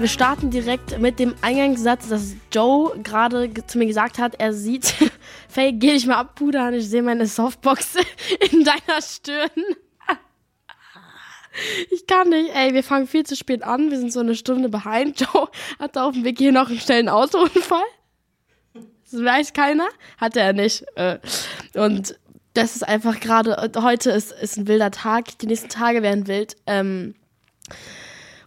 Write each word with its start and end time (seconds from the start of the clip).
Wir 0.00 0.08
starten 0.08 0.50
direkt 0.50 0.98
mit 0.98 1.18
dem 1.18 1.34
Eingangssatz, 1.42 2.08
dass 2.08 2.34
Joe 2.50 2.98
gerade 3.02 3.52
zu 3.66 3.76
mir 3.76 3.84
gesagt 3.84 4.18
hat, 4.18 4.34
er 4.40 4.54
sieht, 4.54 4.94
Faye, 5.50 5.74
geh 5.74 5.92
dich 5.92 6.06
mal 6.06 6.16
abpudern, 6.16 6.72
ich 6.72 6.88
sehe 6.88 7.02
meine 7.02 7.26
Softbox 7.26 7.96
in 8.50 8.64
deiner 8.64 9.02
Stirn. 9.02 9.50
Ich 11.90 12.06
kann 12.06 12.30
nicht, 12.30 12.54
ey, 12.54 12.72
wir 12.72 12.82
fangen 12.82 13.08
viel 13.08 13.26
zu 13.26 13.36
spät 13.36 13.62
an, 13.62 13.90
wir 13.90 13.98
sind 13.98 14.12
so 14.12 14.20
eine 14.20 14.36
Stunde 14.36 14.70
behind. 14.70 15.20
Joe 15.20 15.48
hatte 15.78 16.02
auf 16.04 16.14
dem 16.14 16.24
Weg 16.24 16.38
hier 16.38 16.52
noch 16.52 16.70
einen 16.70 16.78
schnellen 16.78 17.08
Autounfall. 17.08 17.82
Das 18.72 19.22
weiß 19.22 19.52
keiner, 19.52 19.88
hatte 20.16 20.40
er 20.40 20.54
nicht. 20.54 20.84
Äh, 20.94 21.18
und 21.74 22.18
das 22.54 22.76
ist 22.76 22.88
einfach 22.88 23.20
gerade, 23.20 23.70
heute 23.76 24.12
ist, 24.12 24.32
ist 24.32 24.56
ein 24.56 24.68
wilder 24.68 24.92
Tag, 24.92 25.36
die 25.40 25.46
nächsten 25.46 25.68
Tage 25.68 26.02
werden 26.02 26.26
wild. 26.28 26.56
Ähm, 26.66 27.16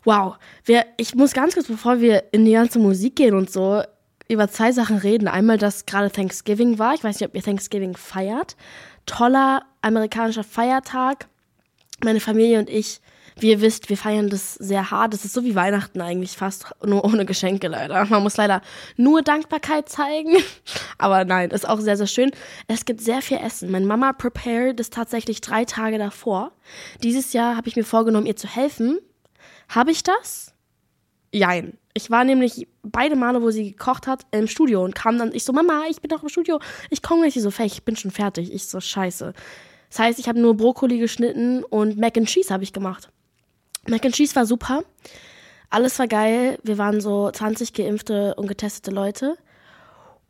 wow, 0.04 0.36
wir, 0.65 0.86
ich 0.97 1.15
muss 1.15 1.33
ganz 1.33 1.54
kurz, 1.54 1.68
bevor 1.68 2.00
wir 2.00 2.25
in 2.32 2.46
die 2.46 2.54
ganze 2.54 2.79
Musik 2.79 3.15
gehen 3.15 3.36
und 3.36 3.50
so, 3.50 3.82
über 4.28 4.47
zwei 4.47 4.71
Sachen 4.71 4.97
reden. 4.97 5.28
Einmal, 5.28 5.57
dass 5.57 5.86
gerade 5.86 6.11
Thanksgiving 6.11 6.79
war. 6.79 6.93
Ich 6.93 7.04
weiß 7.04 7.19
nicht, 7.19 7.29
ob 7.29 7.36
ihr 7.36 7.43
Thanksgiving 7.43 7.95
feiert. 7.95 8.55
Toller 9.05 9.64
amerikanischer 9.81 10.43
Feiertag. 10.43 11.28
Meine 12.04 12.19
Familie 12.19 12.59
und 12.59 12.69
ich 12.69 13.01
wie 13.39 13.50
ihr 13.50 13.61
wisst, 13.61 13.89
wir 13.89 13.97
feiern 13.97 14.29
das 14.29 14.55
sehr 14.55 14.92
hart. 14.92 15.14
Das 15.14 15.25
ist 15.25 15.33
so 15.33 15.43
wie 15.43 15.55
Weihnachten 15.55 16.01
eigentlich 16.01 16.37
fast, 16.37 16.67
nur 16.86 17.04
ohne 17.04 17.25
Geschenke 17.25 17.67
leider. 17.67 18.06
Man 18.06 18.23
muss 18.23 18.37
leider 18.37 18.61
nur 18.95 19.21
Dankbarkeit 19.21 19.89
zeigen. 19.89 20.37
Aber 20.97 21.25
nein, 21.25 21.51
ist 21.51 21.67
auch 21.67 21.79
sehr, 21.79 21.97
sehr 21.97 22.07
schön. 22.07 22.31
Es 22.67 22.86
gibt 22.86 23.01
sehr 23.01 23.21
viel 23.21 23.37
Essen. 23.37 23.71
Meine 23.71 23.86
Mama 23.86 24.14
prepared 24.14 24.79
das 24.79 24.89
tatsächlich 24.89 25.42
drei 25.42 25.65
Tage 25.65 25.97
davor. 25.97 26.51
Dieses 27.01 27.33
Jahr 27.33 27.57
habe 27.57 27.67
ich 27.67 27.75
mir 27.75 27.83
vorgenommen, 27.83 28.28
ihr 28.28 28.36
zu 28.36 28.47
helfen. 28.47 29.00
Habe 29.69 29.91
ich 29.91 30.03
das? 30.03 30.53
Jein. 31.31 31.77
Ich 31.95 32.09
war 32.09 32.23
nämlich 32.23 32.67
beide 32.83 33.16
Male, 33.16 33.42
wo 33.42 33.52
sie 33.52 33.72
gekocht 33.72 34.08
hat, 34.08 34.25
im 34.31 34.47
Studio 34.47 34.83
und 34.83 34.95
kam 34.95 35.17
dann, 35.17 35.33
ich 35.33 35.44
so, 35.44 35.53
Mama, 35.53 35.83
ich 35.89 36.02
bin 36.02 36.09
doch 36.09 36.23
im 36.23 36.30
Studio. 36.30 36.59
Ich 36.89 37.02
komme. 37.02 37.30
Sie 37.30 37.39
so, 37.39 37.52
Fäh, 37.52 37.66
ich 37.66 37.83
bin 37.83 37.95
schon 37.95 38.11
fertig. 38.11 38.52
Ich 38.52 38.67
so, 38.67 38.80
scheiße. 38.80 39.33
Das 39.89 40.00
heißt, 40.00 40.20
ich 40.20 40.28
habe 40.28 40.39
nur 40.39 40.58
Brokkoli 40.58 40.97
geschnitten 40.97 41.64
und 41.64 41.97
Mac 41.97 42.17
and 42.17 42.28
Cheese 42.28 42.53
habe 42.53 42.64
ich 42.64 42.73
gemacht. 42.73 43.09
Mac 43.88 44.03
and 44.05 44.16
Cheese 44.16 44.36
war 44.36 44.45
super. 44.45 44.83
Alles 45.70 46.00
war 46.00 46.08
geil. 46.08 46.58
Wir 46.64 46.77
waren 46.77 47.02
so 47.02 47.30
20 47.30 47.73
geimpfte 47.73 48.33
und 48.36 48.48
getestete 48.48 48.92
Leute. 48.92 49.38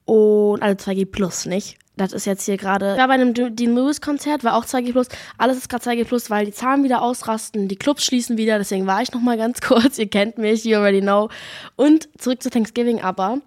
Und 0.06 0.62
alle 0.62 0.76
2G 0.76 1.06
plus, 1.06 1.46
nicht? 1.46 1.78
Das 1.96 2.12
ist 2.12 2.26
jetzt 2.26 2.46
hier 2.46 2.58
gerade. 2.58 2.94
Ich 2.94 2.98
war 2.98 3.08
bei 3.08 3.14
einem 3.14 3.34
Dean 3.34 3.76
Lewis 3.76 4.02
Konzert, 4.02 4.44
war 4.44 4.56
auch 4.56 4.66
2G 4.66 4.94
plus. 4.94 5.08
Alles 5.38 5.58
ist 5.58 5.70
gerade 5.70 5.84
2G 5.84 6.06
plus, 6.06 6.30
weil 6.32 6.46
die 6.46 6.52
Zahlen 6.52 6.84
wieder 6.84 7.04
ausrasten, 7.04 7.68
die 7.68 7.76
Clubs 7.76 8.04
schließen 8.04 8.38
wieder. 8.38 8.58
Deswegen 8.58 8.88
war 8.88 9.02
ich 9.02 9.12
noch 9.12 9.22
mal 9.22 9.38
ganz 9.38 9.62
kurz. 9.62 10.00
Ihr 10.00 10.10
kennt 10.10 10.38
mich, 10.38 10.64
you 10.66 10.78
already 10.78 11.02
know. 11.02 11.30
Und 11.76 12.10
zurück 12.18 12.42
zu 12.42 12.50
Thanksgiving 12.50 13.02
aber. 13.02 13.40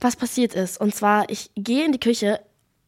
Was 0.00 0.16
passiert 0.16 0.54
ist. 0.54 0.80
Und 0.80 0.94
zwar, 0.94 1.28
ich 1.28 1.50
gehe 1.56 1.84
in 1.84 1.92
die 1.92 2.00
Küche. 2.00 2.40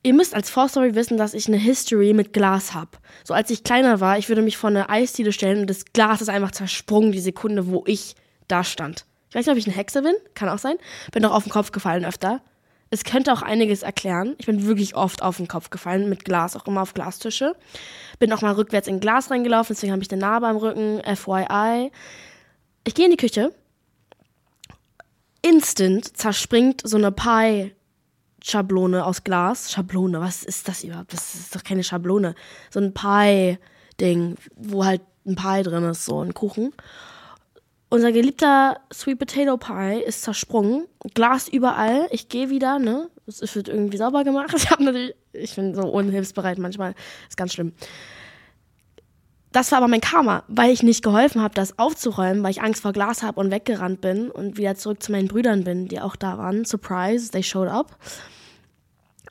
Ihr 0.02 0.14
müsst 0.14 0.34
als 0.34 0.48
Vorstory 0.48 0.94
wissen, 0.94 1.18
dass 1.18 1.34
ich 1.34 1.46
eine 1.46 1.58
History 1.58 2.14
mit 2.14 2.32
Glas 2.32 2.72
habe. 2.72 2.92
So 3.22 3.34
als 3.34 3.50
ich 3.50 3.64
kleiner 3.64 4.00
war, 4.00 4.16
ich 4.16 4.30
würde 4.30 4.40
mich 4.40 4.56
vor 4.56 4.70
eine 4.70 4.88
Eisdiele 4.88 5.32
stellen 5.32 5.60
und 5.60 5.66
das 5.68 5.84
Glas 5.92 6.22
ist 6.22 6.30
einfach 6.30 6.52
zersprungen, 6.52 7.12
die 7.12 7.20
Sekunde, 7.20 7.66
wo 7.66 7.84
ich 7.86 8.14
da 8.48 8.64
stand. 8.64 9.04
Ich 9.28 9.34
weiß 9.34 9.44
nicht, 9.44 9.52
ob 9.52 9.58
ich 9.58 9.66
eine 9.66 9.76
Hexe 9.76 10.00
bin, 10.00 10.14
kann 10.34 10.48
auch 10.48 10.58
sein. 10.58 10.76
Bin 11.12 11.22
doch 11.22 11.32
auf 11.32 11.44
den 11.44 11.52
Kopf 11.52 11.70
gefallen 11.70 12.06
öfter. 12.06 12.40
Es 12.90 13.04
könnte 13.04 13.32
auch 13.32 13.42
einiges 13.42 13.82
erklären. 13.82 14.34
Ich 14.38 14.46
bin 14.46 14.66
wirklich 14.66 14.96
oft 14.96 15.22
auf 15.22 15.36
den 15.36 15.46
Kopf 15.46 15.70
gefallen, 15.70 16.08
mit 16.08 16.24
Glas, 16.24 16.56
auch 16.56 16.66
immer 16.66 16.82
auf 16.82 16.92
Glastische. 16.92 17.54
Bin 18.18 18.32
auch 18.32 18.42
mal 18.42 18.54
rückwärts 18.54 18.88
in 18.88 18.98
Glas 18.98 19.30
reingelaufen, 19.30 19.74
deswegen 19.74 19.92
habe 19.92 20.02
ich 20.02 20.10
eine 20.10 20.20
Narbe 20.20 20.48
am 20.48 20.56
Rücken, 20.56 21.00
FYI. 21.04 21.92
Ich 22.84 22.94
gehe 22.94 23.04
in 23.04 23.12
die 23.12 23.16
Küche. 23.16 23.54
Instant 25.42 26.16
zerspringt 26.16 26.82
so 26.84 26.96
eine 26.96 27.12
Pie 27.12 27.72
Schablone 28.42 29.04
aus 29.04 29.22
Glas. 29.22 29.70
Schablone, 29.70 30.20
was 30.20 30.42
ist 30.42 30.66
das 30.68 30.82
überhaupt? 30.82 31.12
Das 31.12 31.34
ist 31.34 31.54
doch 31.54 31.62
keine 31.62 31.84
Schablone. 31.84 32.34
So 32.70 32.80
ein 32.80 32.94
Pie-Ding, 32.94 34.36
wo 34.56 34.84
halt 34.84 35.02
ein 35.26 35.36
Pie 35.36 35.62
drin 35.62 35.84
ist, 35.84 36.04
so 36.04 36.22
ein 36.22 36.34
Kuchen. 36.34 36.72
Unser 37.92 38.12
geliebter 38.12 38.80
Sweet 38.92 39.18
Potato 39.18 39.56
Pie 39.56 40.00
ist 40.06 40.22
zersprungen. 40.22 40.86
Glas 41.12 41.48
überall. 41.48 42.06
Ich 42.12 42.28
gehe 42.28 42.48
wieder, 42.48 42.78
ne? 42.78 43.10
Es 43.26 43.54
wird 43.56 43.68
irgendwie 43.68 43.96
sauber 43.96 44.22
gemacht. 44.22 44.54
Ich 44.56 44.70
natürlich, 44.70 45.14
ich 45.32 45.56
bin 45.56 45.74
so 45.74 45.82
unhilfsbereit 45.82 46.58
manchmal. 46.58 46.94
Ist 47.28 47.36
ganz 47.36 47.52
schlimm. 47.52 47.72
Das 49.50 49.72
war 49.72 49.78
aber 49.78 49.88
mein 49.88 50.00
Karma, 50.00 50.44
weil 50.46 50.70
ich 50.70 50.84
nicht 50.84 51.02
geholfen 51.02 51.42
habe, 51.42 51.54
das 51.54 51.76
aufzuräumen, 51.80 52.44
weil 52.44 52.52
ich 52.52 52.62
Angst 52.62 52.82
vor 52.82 52.92
Glas 52.92 53.24
habe 53.24 53.40
und 53.40 53.50
weggerannt 53.50 54.00
bin 54.00 54.30
und 54.30 54.56
wieder 54.56 54.76
zurück 54.76 55.02
zu 55.02 55.10
meinen 55.10 55.26
Brüdern 55.26 55.64
bin, 55.64 55.88
die 55.88 56.00
auch 56.00 56.14
da 56.14 56.38
waren. 56.38 56.64
Surprise, 56.64 57.32
they 57.32 57.42
showed 57.42 57.68
up. 57.68 57.98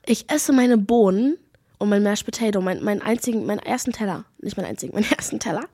Ich 0.04 0.30
esse 0.30 0.52
meine 0.52 0.76
Bohnen 0.76 1.38
und 1.78 1.88
mein 1.88 2.02
Mashed 2.02 2.26
Potato, 2.26 2.60
mein, 2.60 2.84
meinen 2.84 3.00
einzigen, 3.00 3.46
meinen 3.46 3.60
ersten 3.60 3.92
Teller. 3.92 4.26
Nicht 4.42 4.58
meinen 4.58 4.66
einzigen, 4.66 4.92
meinen 4.92 5.10
ersten 5.16 5.40
Teller. 5.40 5.64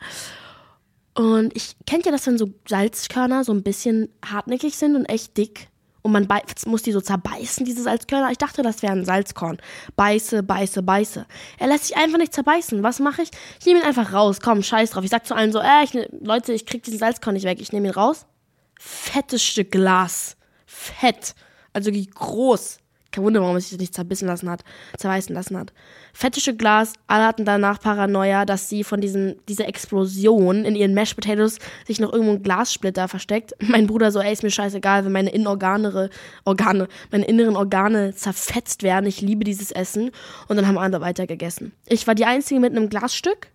Und 1.16 1.56
ich 1.56 1.76
kennt 1.86 2.04
ja 2.04 2.12
das, 2.12 2.26
wenn 2.26 2.38
so 2.38 2.50
Salzkörner 2.68 3.42
so 3.42 3.52
ein 3.52 3.62
bisschen 3.62 4.10
hartnäckig 4.24 4.76
sind 4.76 4.96
und 4.96 5.06
echt 5.06 5.36
dick 5.36 5.68
und 6.06 6.12
man 6.12 6.28
muss 6.66 6.82
die 6.82 6.92
so 6.92 7.00
zerbeißen, 7.00 7.64
diese 7.64 7.82
Salzkörner. 7.82 8.30
Ich 8.30 8.38
dachte, 8.38 8.62
das 8.62 8.80
wäre 8.80 8.92
ein 8.92 9.04
Salzkorn. 9.04 9.58
Beiße, 9.96 10.44
beiße, 10.44 10.84
beiße. 10.84 11.26
Er 11.58 11.66
lässt 11.66 11.86
sich 11.86 11.96
einfach 11.96 12.18
nicht 12.18 12.32
zerbeißen. 12.32 12.80
Was 12.84 13.00
mache 13.00 13.22
ich? 13.22 13.30
Ich 13.58 13.66
nehme 13.66 13.80
ihn 13.80 13.84
einfach 13.84 14.12
raus. 14.12 14.38
Komm, 14.40 14.62
scheiß 14.62 14.90
drauf. 14.90 15.02
Ich 15.02 15.10
sag 15.10 15.26
zu 15.26 15.34
allen 15.34 15.50
so, 15.50 15.58
äh, 15.58 15.82
ich, 15.82 15.94
ne, 15.94 16.08
Leute, 16.20 16.52
ich 16.52 16.64
krieg 16.64 16.84
diesen 16.84 17.00
Salzkorn 17.00 17.34
nicht 17.34 17.42
weg. 17.42 17.60
Ich 17.60 17.72
nehme 17.72 17.88
ihn 17.88 17.92
raus. 17.94 18.24
Fettes 18.78 19.42
Stück 19.42 19.72
Glas. 19.72 20.36
Fett. 20.64 21.34
Also 21.72 21.90
groß. 22.06 22.78
Kein 23.16 23.24
Wunder, 23.24 23.40
warum 23.40 23.56
es 23.56 23.70
sich 23.70 23.78
nicht 23.78 23.94
zerbissen 23.94 24.28
lassen 24.28 24.50
hat, 24.50 24.62
zerreißen 24.98 25.34
lassen 25.34 25.56
hat. 25.56 25.72
Fettische 26.12 26.54
Glas, 26.54 26.92
alle 27.06 27.24
hatten 27.24 27.46
danach 27.46 27.80
Paranoia, 27.80 28.44
dass 28.44 28.68
sie 28.68 28.84
von 28.84 29.00
diesen, 29.00 29.40
dieser 29.48 29.66
Explosion 29.68 30.66
in 30.66 30.76
ihren 30.76 30.92
Mashed 30.92 31.16
Potatoes 31.16 31.58
sich 31.86 31.98
noch 31.98 32.12
irgendwo 32.12 32.34
ein 32.34 32.42
Glassplitter 32.42 33.08
versteckt. 33.08 33.54
Mein 33.58 33.86
Bruder 33.86 34.12
so, 34.12 34.20
ey, 34.20 34.34
ist 34.34 34.42
mir 34.42 34.50
scheißegal, 34.50 35.06
wenn 35.06 35.12
meine 35.12 35.30
Innenorgane, 35.30 36.10
Organe, 36.44 36.88
meine 37.10 37.24
inneren 37.24 37.56
Organe 37.56 38.14
zerfetzt 38.14 38.82
werden. 38.82 39.06
Ich 39.06 39.22
liebe 39.22 39.44
dieses 39.44 39.72
Essen. 39.72 40.10
Und 40.48 40.56
dann 40.56 40.66
haben 40.66 40.76
andere 40.76 41.00
weiter 41.00 41.26
gegessen. 41.26 41.72
Ich 41.86 42.06
war 42.06 42.14
die 42.14 42.26
Einzige 42.26 42.60
mit 42.60 42.76
einem 42.76 42.90
Glasstück. 42.90 43.48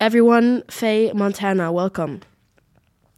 Everyone, 0.00 0.64
Faye, 0.68 1.14
Montana, 1.14 1.74
welcome. 1.74 2.20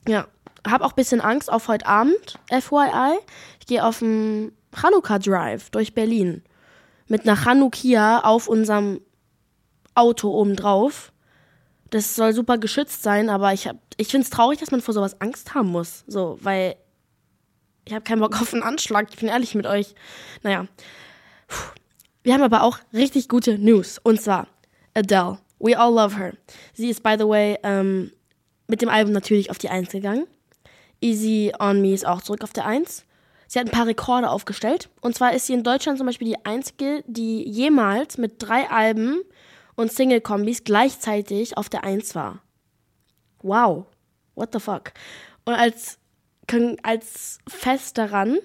Ja, 0.06 0.28
hab 0.64 0.82
auch 0.82 0.90
ein 0.90 0.96
bisschen 0.96 1.20
Angst 1.20 1.50
auf 1.50 1.66
heute 1.66 1.84
Abend, 1.86 2.38
FYI. 2.48 3.18
Ich 3.58 3.66
gehe 3.66 3.84
auf 3.84 3.98
dem 3.98 4.52
Hanukkah 4.74 5.18
Drive 5.18 5.70
durch 5.70 5.94
Berlin 5.94 6.42
mit 7.06 7.22
einer 7.22 7.36
Chanukia 7.36 8.20
auf 8.20 8.48
unserem 8.48 9.00
Auto 9.94 10.30
obendrauf. 10.30 11.12
Das 11.90 12.14
soll 12.14 12.32
super 12.34 12.58
geschützt 12.58 13.02
sein, 13.02 13.30
aber 13.30 13.52
ich, 13.52 13.68
ich 13.96 14.08
finde 14.08 14.24
es 14.24 14.30
traurig, 14.30 14.58
dass 14.58 14.70
man 14.70 14.82
vor 14.82 14.94
sowas 14.94 15.20
Angst 15.20 15.54
haben 15.54 15.70
muss. 15.70 16.04
So, 16.06 16.38
weil 16.42 16.76
ich 17.84 17.94
habe 17.94 18.04
keinen 18.04 18.20
Bock 18.20 18.34
auf 18.40 18.52
einen 18.52 18.62
Anschlag. 18.62 19.08
Ich 19.10 19.16
bin 19.16 19.28
ehrlich 19.28 19.54
mit 19.54 19.66
euch. 19.66 19.94
Naja. 20.42 20.66
Wir 22.22 22.34
haben 22.34 22.42
aber 22.42 22.62
auch 22.62 22.78
richtig 22.92 23.28
gute 23.28 23.58
News. 23.58 23.98
Und 24.02 24.20
zwar 24.20 24.48
Adele. 24.94 25.38
We 25.60 25.76
all 25.76 25.92
love 25.92 26.16
her. 26.16 26.34
Sie 26.74 26.88
ist, 26.88 27.02
by 27.02 27.16
the 27.18 27.26
way, 27.26 27.58
ähm, 27.64 28.12
mit 28.68 28.82
dem 28.82 28.88
Album 28.88 29.12
natürlich 29.12 29.50
auf 29.50 29.58
die 29.58 29.70
Eins 29.70 29.90
gegangen. 29.90 30.26
Easy 31.00 31.52
on 31.58 31.80
Me 31.80 31.94
ist 31.94 32.06
auch 32.06 32.22
zurück 32.22 32.44
auf 32.44 32.52
der 32.52 32.66
Eins. 32.66 33.04
Sie 33.48 33.58
hat 33.58 33.66
ein 33.66 33.72
paar 33.72 33.86
Rekorde 33.86 34.30
aufgestellt. 34.30 34.90
Und 35.00 35.14
zwar 35.14 35.32
ist 35.32 35.46
sie 35.46 35.54
in 35.54 35.64
Deutschland 35.64 35.98
zum 35.98 36.06
Beispiel 36.06 36.28
die 36.28 36.44
einzige, 36.44 37.02
die 37.06 37.42
jemals 37.48 38.18
mit 38.18 38.34
drei 38.38 38.70
Alben 38.70 39.22
und 39.74 39.90
Single-Kombis 39.90 40.64
gleichzeitig 40.64 41.56
auf 41.56 41.68
der 41.68 41.82
Eins 41.82 42.14
war. 42.14 42.42
Wow. 43.42 43.86
What 44.34 44.50
the 44.52 44.60
fuck? 44.60 44.92
Und 45.46 45.54
als, 45.54 45.98
als 46.82 47.38
Fest 47.48 47.96
daran 47.96 48.38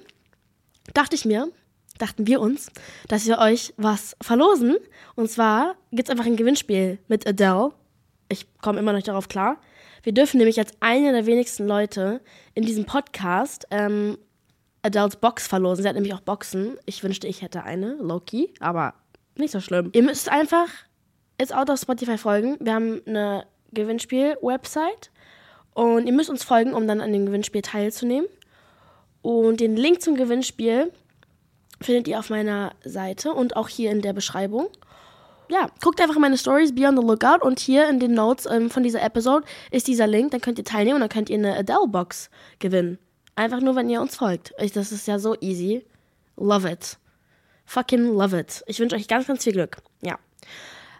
dachte 0.94 1.16
ich 1.16 1.26
mir, 1.26 1.50
dachten 1.98 2.26
wir 2.26 2.40
uns, 2.40 2.72
dass 3.10 3.28
wir 3.28 3.40
euch 3.40 3.74
was 3.78 4.16
verlosen. 4.22 4.78
Und 5.16 5.30
zwar 5.30 5.76
gibt 5.92 6.08
es 6.08 6.12
einfach 6.12 6.26
ein 6.26 6.38
Gewinnspiel 6.38 7.00
mit 7.08 7.28
Adele. 7.28 7.72
Ich 8.30 8.48
komme 8.62 8.80
immer 8.80 8.94
noch 8.94 9.04
darauf 9.04 9.28
klar. 9.28 9.58
Wir 10.02 10.14
dürfen 10.14 10.38
nämlich 10.38 10.60
als 10.60 10.72
eine 10.80 11.12
der 11.12 11.26
wenigsten 11.26 11.68
Leute 11.68 12.22
in 12.56 12.64
diesem 12.64 12.86
Podcast 12.86 13.68
ähm, 13.70 14.18
Adults 14.84 15.16
Box 15.16 15.48
verlosen. 15.48 15.84
Sie 15.84 15.90
hat 15.90 15.96
nämlich 15.96 16.14
auch 16.14 16.22
Boxen. 16.22 16.78
Ich 16.86 17.04
wünschte, 17.04 17.28
ich 17.28 17.42
hätte 17.42 17.64
eine, 17.64 17.96
Loki, 17.96 18.54
aber 18.60 18.94
nicht 19.36 19.52
so 19.52 19.60
schlimm. 19.60 19.90
Ihr 19.94 20.04
müsst 20.04 20.30
einfach 20.30 20.68
jetzt 21.40 21.56
out 21.56 21.70
auf 21.70 21.80
Spotify 21.80 22.18
folgen. 22.18 22.58
Wir 22.60 22.76
haben 22.76 23.02
eine 23.06 23.46
Gewinnspiel-Website 23.72 25.12
und 25.74 26.06
ihr 26.06 26.14
müsst 26.14 26.30
uns 26.30 26.44
folgen, 26.44 26.74
um 26.74 26.88
dann 26.88 27.02
an 27.02 27.12
dem 27.12 27.26
Gewinnspiel 27.26 27.62
teilzunehmen. 27.62 28.28
Und 29.22 29.62
den 29.62 29.76
Link 29.76 30.02
zum 30.02 30.16
Gewinnspiel 30.16 30.92
findet 31.82 32.08
ihr 32.08 32.20
auf 32.20 32.30
meiner 32.30 32.74
Seite 32.84 33.34
und 33.34 33.56
auch 33.56 33.70
hier 33.70 33.92
in 33.92 34.02
der 34.02 34.14
Beschreibung. 34.14 34.68
ja, 35.50 35.68
guckt 35.82 36.02
einfach 36.02 36.16
in 36.16 36.22
meine 36.22 36.38
Stories, 36.38 36.76
be 36.76 36.86
on 36.88 36.98
the 36.98 37.06
lookout. 37.06 37.42
Und 37.42 37.60
hier 37.60 37.90
in 37.90 38.00
den 38.00 38.14
Notes 38.14 38.46
ähm, 38.46 38.70
von 38.70 38.84
dieser 38.84 39.02
Episode 39.02 39.46
ist 39.72 39.88
dieser 39.88 40.08
Link. 40.08 40.32
Dann 40.32 40.42
könnt 40.42 40.58
ihr 40.58 40.66
teilnehmen 40.66 40.96
und 40.96 41.02
dann 41.02 41.10
könnt 41.10 41.30
ihr 41.30 41.38
eine 41.38 41.56
Adele-Box 41.58 42.30
gewinnen. 42.60 43.00
Einfach 43.36 43.62
nur, 43.62 43.76
wenn 43.76 43.90
ihr 43.90 44.02
uns 44.02 44.16
folgt. 44.16 44.54
Das 44.74 44.92
ist 44.92 45.08
ja 45.08 45.20
so 45.20 45.36
easy. 45.42 45.86
Love 46.38 46.70
it. 46.70 46.98
Fucking 47.66 48.14
love 48.14 48.38
it. 48.38 48.64
Ich 48.68 48.80
wünsche 48.80 48.96
euch 48.96 49.08
ganz, 49.08 49.28
ganz 49.28 49.44
viel 49.44 49.54
Glück. 49.54 49.78
Ja. 50.02 50.20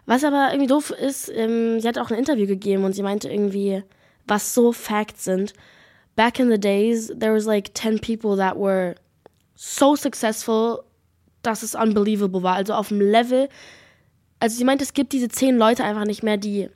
Was 0.06 0.24
aber 0.24 0.48
irgendwie 0.50 0.66
doof 0.66 0.90
ist, 0.90 1.30
ähm, 1.34 1.80
sie 1.80 1.88
hat 1.88 1.98
auch 1.98 2.10
ein 2.10 2.18
Interview 2.18 2.46
gegeben 2.46 2.84
und 2.84 2.92
sie 2.92 3.02
meinte 3.02 3.30
irgendwie, 3.30 3.82
was 4.26 4.54
so 4.54 4.72
Facts 4.72 5.24
sind. 5.24 5.54
Back 6.16 6.38
in 6.38 6.50
the 6.50 6.58
days, 6.58 7.12
there 7.18 7.34
was 7.34 7.46
like 7.46 7.70
10 7.74 8.00
people 8.00 8.36
that 8.36 8.56
were 8.56 8.96
so 9.54 9.96
successful, 9.96 10.82
dass 11.42 11.62
es 11.62 11.74
unbelievable 11.74 12.42
war. 12.42 12.54
Also 12.54 12.74
auf 12.74 12.88
dem 12.88 13.00
Level. 13.00 13.48
Also 14.40 14.56
sie 14.56 14.64
meinte, 14.64 14.84
es 14.84 14.92
gibt 14.92 15.12
diese 15.12 15.28
10 15.28 15.56
Leute 15.56 15.84
einfach 15.84 16.04
nicht 16.04 16.22
mehr, 16.22 16.36
die 16.36 16.68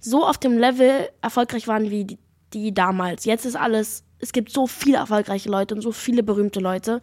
so 0.00 0.24
auf 0.24 0.38
dem 0.38 0.58
Level 0.58 1.08
erfolgreich 1.22 1.68
waren 1.68 1.90
wie 1.90 2.04
die, 2.04 2.18
die 2.52 2.74
damals. 2.74 3.24
Jetzt 3.24 3.44
ist 3.44 3.56
alles, 3.56 4.04
es 4.18 4.32
gibt 4.32 4.50
so 4.50 4.66
viele 4.66 4.98
erfolgreiche 4.98 5.48
Leute 5.48 5.74
und 5.74 5.80
so 5.80 5.92
viele 5.92 6.22
berühmte 6.22 6.60
Leute. 6.60 7.00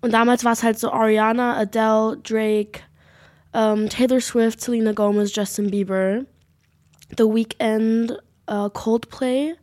Und 0.00 0.12
damals 0.12 0.44
war 0.44 0.52
es 0.52 0.62
halt 0.62 0.78
so 0.78 0.90
Ariana, 0.90 1.56
Adele, 1.56 2.18
Drake, 2.22 2.80
um, 3.52 3.88
Taylor 3.88 4.20
Swift, 4.20 4.60
Selena 4.60 4.92
Gomez, 4.92 5.34
Justin 5.34 5.70
Bieber, 5.70 6.24
The 7.16 7.24
Weeknd, 7.24 8.18
uh, 8.50 8.68
Coldplay. 8.70 9.54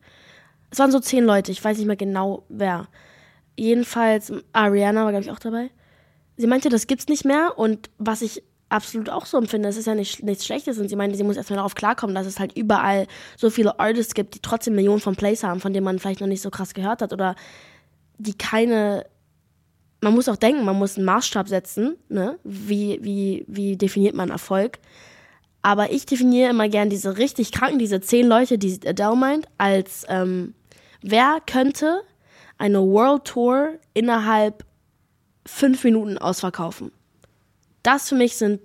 Es 0.72 0.80
waren 0.80 0.92
so 0.92 1.00
zehn 1.00 1.24
Leute, 1.24 1.52
ich 1.52 1.64
weiß 1.64 1.78
nicht 1.78 1.88
mehr 1.88 1.96
genau 1.96 2.44
wer. 2.50 2.88
Jedenfalls, 3.56 4.34
Ariana 4.52 5.04
war, 5.04 5.12
glaube 5.12 5.26
ich, 5.26 5.32
auch 5.32 5.40
dabei. 5.40 5.70
Sie 6.38 6.48
meinte, 6.48 6.70
das 6.70 6.88
gibt's 6.88 7.08
nicht 7.08 7.26
mehr 7.26 7.58
und 7.58 7.92
was 8.00 8.24
ich 8.24 8.44
absolut 8.74 9.10
auch 9.10 9.26
so 9.26 9.38
empfinde, 9.38 9.70
das 9.70 9.78
ist 9.78 9.86
ja 9.86 9.96
nicht, 9.96 10.24
nichts 10.24 10.46
Schlechtes 10.46 10.80
und 10.80 10.90
sie 10.90 10.96
meinte, 10.96 11.16
sie 11.16 11.24
muss 11.24 11.38
erstmal 11.38 11.58
darauf 11.58 11.76
klarkommen, 11.76 12.16
dass 12.16 12.26
es 12.26 12.40
halt 12.40 12.58
überall 12.58 13.08
so 13.38 13.50
viele 13.50 13.80
Artists 13.80 14.14
gibt, 14.14 14.36
die 14.36 14.40
trotzdem 14.40 14.76
Millionen 14.76 15.00
von 15.00 15.16
Plays 15.16 15.44
haben, 15.44 15.60
von 15.60 15.74
denen 15.74 15.86
man 15.86 16.00
vielleicht 16.00 16.22
noch 16.22 16.28
nicht 16.28 16.42
so 16.42 16.50
krass 16.50 16.74
gehört 16.74 17.02
hat 17.02 17.14
oder 17.14 17.36
die 18.18 18.34
keine 18.34 19.06
man 20.02 20.14
muss 20.14 20.28
auch 20.28 20.36
denken, 20.36 20.66
man 20.66 20.78
muss 20.78 20.98
einen 20.98 21.06
Maßstab 21.06 21.48
setzen, 21.48 21.96
ne? 22.10 22.38
Wie, 22.44 23.00
wie, 23.02 23.46
wie 23.48 23.78
definiert 23.78 24.16
man 24.16 24.32
Erfolg? 24.32 24.80
Aber 25.62 25.94
ich 25.94 26.06
definiere 26.06 26.50
immer 26.50 26.68
gern 26.68 26.90
diese 26.90 27.18
richtig 27.18 27.54
kranken, 27.54 27.80
diese 27.80 28.02
zehn 28.02 28.28
Leute, 28.28 28.58
die 28.58 28.78
Adele 28.86 29.16
meint, 29.16 29.48
als 29.58 30.06
ähm, 30.10 30.56
wer 31.02 31.38
könnte 31.46 32.02
eine 32.58 32.82
World 32.82 33.24
Tour 33.24 33.80
innerhalb 33.94 34.66
fünf 35.46 35.86
Minuten 35.86 36.18
ausverkaufen? 36.18 36.92
Das 37.84 38.10
für 38.10 38.16
mich 38.16 38.36
sind 38.36 38.62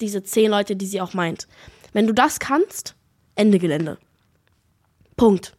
diese 0.00 0.22
zehn 0.22 0.50
Leute, 0.50 0.76
die 0.76 0.86
sie 0.86 1.00
auch 1.00 1.14
meint. 1.14 1.48
Wenn 1.92 2.06
du 2.06 2.12
das 2.12 2.38
kannst, 2.38 2.94
Ende 3.34 3.58
Gelände. 3.58 3.98
Punkt. 5.16 5.56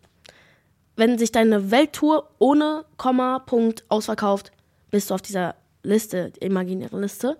Wenn 0.96 1.18
sich 1.18 1.32
deine 1.32 1.72
Welttour 1.72 2.30
ohne 2.40 2.86
Komma, 2.98 3.40
Punkt 3.40 3.84
ausverkauft, 3.90 4.52
bist 4.92 5.10
du 5.10 5.14
auf 5.14 5.22
dieser 5.22 5.56
Liste, 5.84 6.32
imaginären 6.40 7.02
Liste. 7.02 7.38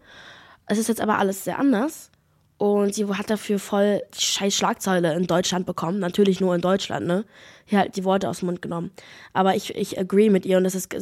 Es 0.68 0.78
ist 0.78 0.90
jetzt 0.90 1.02
aber 1.02 1.20
alles 1.20 1.44
sehr 1.44 1.60
anders. 1.60 2.12
Und 2.58 2.96
sie 2.96 3.06
hat 3.06 3.30
dafür 3.30 3.60
voll 3.60 4.02
die 4.14 4.22
scheiß 4.22 4.56
Schlagzeile 4.56 5.14
in 5.14 5.28
Deutschland 5.28 5.66
bekommen. 5.66 6.00
Natürlich 6.00 6.40
nur 6.40 6.56
in 6.56 6.62
Deutschland, 6.62 7.06
ne? 7.06 7.26
Hier 7.66 7.80
halt 7.80 7.98
die 7.98 8.06
Worte 8.06 8.30
aus 8.30 8.40
dem 8.40 8.46
Mund 8.48 8.62
genommen. 8.62 8.92
Aber 9.34 9.56
ich, 9.56 9.76
ich 9.76 10.00
agree 10.00 10.30
mit 10.30 10.46
ihr 10.46 10.58
und 10.58 10.64
das 10.64 10.76
ist, 10.76 10.94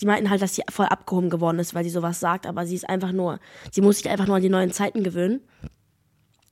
die 0.00 0.06
meinten 0.06 0.30
halt, 0.30 0.42
dass 0.42 0.54
sie 0.54 0.62
voll 0.70 0.86
abgehoben 0.86 1.30
geworden 1.30 1.58
ist, 1.58 1.74
weil 1.74 1.84
sie 1.84 1.90
sowas 1.90 2.20
sagt, 2.20 2.46
aber 2.46 2.66
sie 2.66 2.74
ist 2.74 2.88
einfach 2.88 3.12
nur, 3.12 3.38
sie 3.70 3.80
muss 3.80 3.98
sich 3.98 4.08
einfach 4.08 4.26
nur 4.26 4.36
an 4.36 4.42
die 4.42 4.48
neuen 4.48 4.72
Zeiten 4.72 5.02
gewöhnen. 5.02 5.40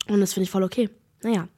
Und 0.08 0.20
das 0.20 0.32
finde 0.32 0.44
ich 0.44 0.50
voll 0.50 0.62
okay. 0.62 0.90
Naja. 1.22 1.48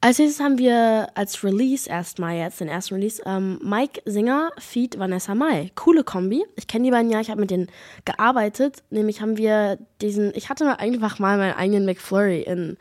Als 0.00 0.18
nächstes 0.18 0.44
haben 0.44 0.58
wir 0.58 1.08
als 1.14 1.42
Release 1.42 1.88
erstmal 1.88 2.36
jetzt, 2.36 2.60
den 2.60 2.68
ersten 2.68 2.96
Release, 2.96 3.22
ähm, 3.24 3.58
Mike 3.62 4.02
Singer 4.04 4.50
feat 4.58 4.98
Vanessa 4.98 5.34
Mai. 5.34 5.70
Coole 5.76 6.04
Kombi. 6.04 6.44
Ich 6.56 6.66
kenne 6.66 6.84
die 6.84 6.90
beiden 6.90 7.10
ja, 7.10 7.20
ich 7.20 7.30
habe 7.30 7.40
mit 7.40 7.50
denen 7.50 7.68
gearbeitet. 8.04 8.82
Nämlich 8.90 9.22
haben 9.22 9.38
wir 9.38 9.78
diesen, 10.02 10.32
ich 10.34 10.50
hatte 10.50 10.78
einfach 10.78 11.18
mal 11.20 11.38
meinen 11.38 11.54
eigenen 11.54 11.86
McFlurry 11.86 12.42
in 12.42 12.76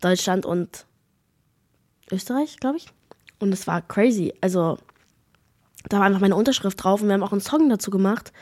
Deutschland 0.00 0.44
und 0.44 0.86
Österreich, 2.10 2.56
glaube 2.58 2.78
ich. 2.78 2.88
Und 3.38 3.52
es 3.52 3.68
war 3.68 3.80
crazy. 3.80 4.34
Also, 4.40 4.78
da 5.88 5.98
war 5.98 6.06
einfach 6.06 6.20
meine 6.20 6.36
Unterschrift 6.36 6.82
drauf 6.82 7.02
und 7.02 7.08
wir 7.08 7.14
haben 7.14 7.22
auch 7.22 7.32
einen 7.32 7.40
Song 7.40 7.68
dazu 7.68 7.90
gemacht. 7.90 8.32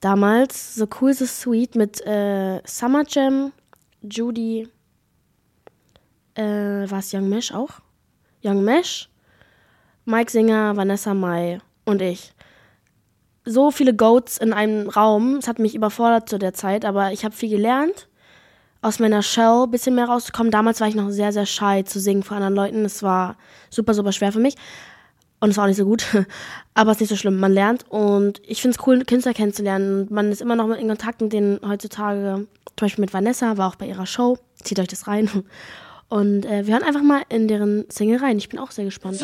Damals, 0.00 0.74
so 0.74 0.86
cool, 1.00 1.12
so 1.12 1.26
sweet 1.26 1.74
mit 1.74 2.04
äh, 2.06 2.60
Summer 2.64 3.04
Jam, 3.06 3.52
Judy, 4.02 4.68
äh, 6.34 6.42
war 6.42 7.00
es 7.00 7.12
Young 7.12 7.28
Mesh 7.28 7.52
auch? 7.52 7.80
Young 8.42 8.64
Mesh, 8.64 9.10
Mike 10.06 10.30
Singer, 10.30 10.76
Vanessa 10.76 11.12
Mai 11.12 11.60
und 11.84 12.00
ich. 12.00 12.32
So 13.44 13.70
viele 13.70 13.94
Goats 13.94 14.38
in 14.38 14.52
einem 14.52 14.88
Raum. 14.88 15.36
Es 15.36 15.48
hat 15.48 15.58
mich 15.58 15.74
überfordert 15.74 16.28
zu 16.28 16.38
der 16.38 16.54
Zeit, 16.54 16.84
aber 16.84 17.12
ich 17.12 17.24
habe 17.24 17.34
viel 17.34 17.50
gelernt. 17.50 18.08
Aus 18.82 18.98
meiner 18.98 19.22
Shell 19.22 19.64
ein 19.64 19.70
bisschen 19.70 19.94
mehr 19.94 20.06
rauszukommen. 20.06 20.50
Damals 20.50 20.80
war 20.80 20.88
ich 20.88 20.94
noch 20.94 21.10
sehr, 21.10 21.32
sehr 21.32 21.44
shy 21.44 21.84
zu 21.84 22.00
singen 22.00 22.22
vor 22.22 22.36
anderen 22.36 22.54
Leuten. 22.54 22.84
Es 22.86 23.02
war 23.02 23.36
super, 23.68 23.92
super 23.92 24.12
schwer 24.12 24.32
für 24.32 24.40
mich. 24.40 24.56
Und 25.40 25.50
es 25.50 25.56
war 25.56 25.64
auch 25.64 25.68
nicht 25.68 25.78
so 25.78 25.84
gut. 25.84 26.04
Aber 26.74 26.90
es 26.90 26.96
ist 26.98 27.00
nicht 27.00 27.10
so 27.10 27.16
schlimm. 27.16 27.40
Man 27.40 27.52
lernt. 27.52 27.84
Und 27.88 28.40
ich 28.46 28.60
finde 28.60 28.76
es 28.78 28.86
cool, 28.86 29.04
Künstler 29.04 29.34
kennenzulernen. 29.34 30.02
Und 30.02 30.10
man 30.10 30.30
ist 30.30 30.40
immer 30.40 30.56
noch 30.56 30.70
in 30.70 30.88
Kontakt 30.88 31.20
mit 31.20 31.32
denen 31.32 31.60
heutzutage. 31.66 32.46
Zum 32.76 32.86
Beispiel 32.86 33.02
mit 33.02 33.12
Vanessa, 33.12 33.56
war 33.56 33.68
auch 33.68 33.76
bei 33.76 33.86
ihrer 33.86 34.06
Show. 34.06 34.38
Zieht 34.62 34.78
euch 34.78 34.88
das 34.88 35.06
rein. 35.06 35.30
Und 36.08 36.44
äh, 36.44 36.66
wir 36.66 36.74
hören 36.74 36.82
einfach 36.82 37.02
mal 37.02 37.22
in 37.28 37.46
deren 37.46 37.88
Single 37.88 38.18
rein. 38.18 38.36
Ich 38.36 38.48
bin 38.48 38.58
auch 38.58 38.72
sehr 38.72 38.84
gespannt. 38.84 39.20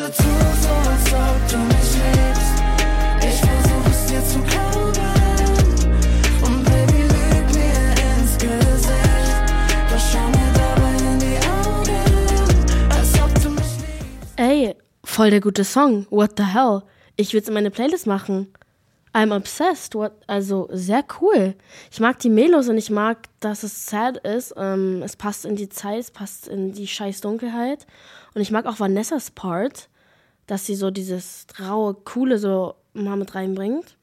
Voll 15.17 15.31
der 15.31 15.41
gute 15.41 15.63
Song. 15.63 16.05
What 16.11 16.33
the 16.37 16.43
hell? 16.43 16.83
Ich 17.15 17.33
würde 17.33 17.41
es 17.41 17.47
in 17.47 17.55
meine 17.55 17.71
Playlist 17.71 18.05
machen. 18.05 18.53
I'm 19.15 19.35
obsessed. 19.35 19.95
What? 19.95 20.11
Also 20.27 20.69
sehr 20.71 21.03
cool. 21.19 21.55
Ich 21.89 21.99
mag 21.99 22.19
die 22.19 22.29
Melos 22.29 22.69
und 22.69 22.77
ich 22.77 22.91
mag, 22.91 23.27
dass 23.39 23.63
es 23.63 23.87
sad 23.87 24.17
ist. 24.17 24.53
Ähm, 24.57 25.01
es 25.03 25.15
passt 25.15 25.43
in 25.45 25.55
die 25.55 25.69
Zeit, 25.69 26.01
es 26.01 26.11
passt 26.11 26.47
in 26.47 26.71
die 26.71 26.85
scheiß 26.85 27.21
Dunkelheit. 27.21 27.87
Und 28.35 28.41
ich 28.41 28.51
mag 28.51 28.67
auch 28.67 28.79
Vanessas 28.79 29.31
Part, 29.31 29.89
dass 30.45 30.67
sie 30.67 30.75
so 30.75 30.91
dieses 30.91 31.47
raue, 31.59 31.95
coole 31.95 32.37
so 32.37 32.75
mal 32.93 33.17
mit 33.17 33.33
reinbringt. 33.33 33.97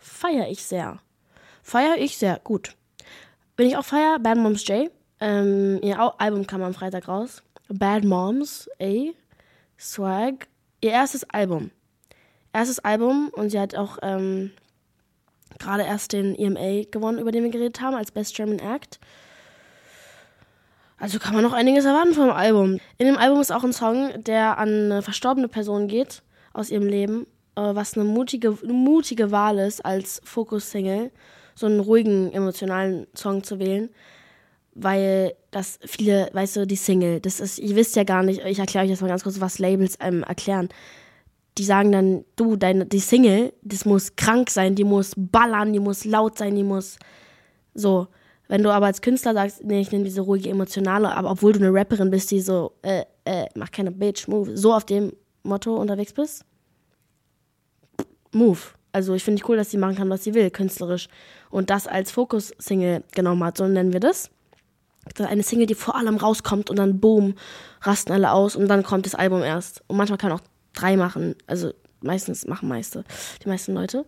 Feier 0.00 0.48
ich 0.48 0.64
sehr. 0.64 0.98
Feier 1.62 1.98
ich 1.98 2.18
sehr. 2.18 2.40
Gut. 2.42 2.74
Bin 3.54 3.68
ich 3.68 3.76
auch 3.76 3.84
feier? 3.84 4.18
Bad 4.18 4.38
Moms 4.38 4.66
J. 4.66 4.90
Ähm, 5.20 5.78
ihr 5.84 6.00
Album 6.20 6.48
kam 6.48 6.64
am 6.64 6.74
Freitag 6.74 7.06
raus. 7.06 7.44
Bad 7.68 8.02
Moms, 8.02 8.68
ey. 8.78 9.14
Swag. 9.78 10.48
Ihr 10.80 10.90
erstes 10.90 11.24
Album 11.30 11.70
erstes 12.52 12.80
Album 12.80 13.30
und 13.32 13.50
sie 13.50 13.60
hat 13.60 13.74
auch 13.74 13.98
ähm, 14.02 14.50
gerade 15.58 15.84
erst 15.84 16.12
den 16.12 16.34
EMA 16.34 16.84
gewonnen, 16.90 17.18
über 17.18 17.32
den 17.32 17.44
wir 17.44 17.50
geredet 17.50 17.80
haben, 17.80 17.94
als 17.94 18.10
Best 18.10 18.34
German 18.34 18.58
Act. 18.58 18.98
Also 20.98 21.18
kann 21.18 21.34
man 21.34 21.44
noch 21.44 21.52
einiges 21.52 21.84
erwarten 21.84 22.14
vom 22.14 22.30
Album. 22.30 22.80
In 22.96 23.06
dem 23.06 23.16
Album 23.16 23.40
ist 23.40 23.52
auch 23.52 23.62
ein 23.62 23.72
Song, 23.72 24.10
der 24.24 24.58
an 24.58 24.68
eine 24.68 25.02
verstorbene 25.02 25.46
Person 25.46 25.86
geht 25.86 26.22
aus 26.52 26.70
ihrem 26.70 26.88
Leben, 26.88 27.26
äh, 27.54 27.60
was 27.60 27.94
eine 27.94 28.04
mutige, 28.04 28.50
mutige 28.66 29.30
Wahl 29.30 29.58
ist 29.58 29.84
als 29.84 30.20
Fokus-Single, 30.24 31.12
so 31.54 31.66
einen 31.66 31.78
ruhigen, 31.78 32.32
emotionalen 32.32 33.06
Song 33.14 33.44
zu 33.44 33.60
wählen. 33.60 33.90
Weil 34.74 35.34
das 35.50 35.78
viele, 35.84 36.28
weißt 36.32 36.56
du, 36.56 36.66
die 36.66 36.76
Single, 36.76 37.20
das 37.20 37.40
ist, 37.40 37.58
ihr 37.58 37.74
wisst 37.76 37.96
ja 37.96 38.04
gar 38.04 38.22
nicht, 38.22 38.44
ich 38.44 38.58
erkläre 38.58 38.84
euch 38.84 38.90
jetzt 38.90 39.00
mal 39.00 39.08
ganz 39.08 39.22
kurz, 39.22 39.40
was 39.40 39.58
Labels 39.58 40.00
einem 40.00 40.22
erklären 40.22 40.68
die 41.58 41.64
sagen 41.64 41.92
dann, 41.92 42.24
du, 42.36 42.56
deine, 42.56 42.86
die 42.86 43.00
Single, 43.00 43.52
das 43.62 43.84
muss 43.84 44.14
krank 44.16 44.48
sein, 44.48 44.74
die 44.74 44.84
muss 44.84 45.12
ballern, 45.16 45.72
die 45.72 45.80
muss 45.80 46.04
laut 46.04 46.38
sein, 46.38 46.54
die 46.54 46.62
muss 46.62 46.98
so. 47.74 48.06
Wenn 48.46 48.62
du 48.62 48.70
aber 48.70 48.86
als 48.86 49.02
Künstler 49.02 49.34
sagst, 49.34 49.62
nee, 49.64 49.80
ich 49.80 49.90
nehme 49.90 50.04
diese 50.04 50.22
ruhige, 50.22 50.48
emotionale, 50.48 51.14
aber 51.14 51.32
obwohl 51.32 51.52
du 51.52 51.58
eine 51.58 51.74
Rapperin 51.74 52.10
bist, 52.10 52.30
die 52.30 52.40
so, 52.40 52.72
äh, 52.82 53.04
äh, 53.24 53.46
mach 53.54 53.70
keine 53.70 53.90
Bitch, 53.90 54.28
move, 54.28 54.56
so 54.56 54.72
auf 54.72 54.86
dem 54.86 55.12
Motto 55.42 55.76
unterwegs 55.76 56.12
bist, 56.12 56.44
move. 58.32 58.60
Also 58.92 59.14
ich 59.14 59.22
finde 59.22 59.42
es 59.42 59.48
cool, 59.48 59.56
dass 59.56 59.70
sie 59.70 59.76
machen 59.76 59.96
kann, 59.96 60.08
was 60.08 60.24
sie 60.24 60.32
will, 60.32 60.50
künstlerisch. 60.50 61.08
Und 61.50 61.68
das 61.68 61.86
als 61.86 62.10
Fokus-Single 62.10 63.02
genommen 63.14 63.44
hat, 63.44 63.58
so 63.58 63.66
nennen 63.68 63.92
wir 63.92 64.00
das. 64.00 64.30
Eine 65.20 65.42
Single, 65.42 65.66
die 65.66 65.74
vor 65.74 65.96
allem 65.96 66.16
rauskommt 66.16 66.70
und 66.70 66.76
dann 66.76 67.00
boom, 67.00 67.34
rasten 67.82 68.12
alle 68.12 68.32
aus 68.32 68.56
und 68.56 68.68
dann 68.68 68.82
kommt 68.82 69.06
das 69.06 69.14
Album 69.14 69.42
erst. 69.42 69.82
Und 69.86 69.96
manchmal 69.96 70.18
kann 70.18 70.32
auch 70.32 70.40
drei 70.72 70.96
machen. 70.96 71.34
Also 71.46 71.72
meistens 72.00 72.46
machen 72.46 72.68
meiste, 72.68 73.04
die 73.44 73.48
meisten 73.48 73.74
Leute. 73.74 74.04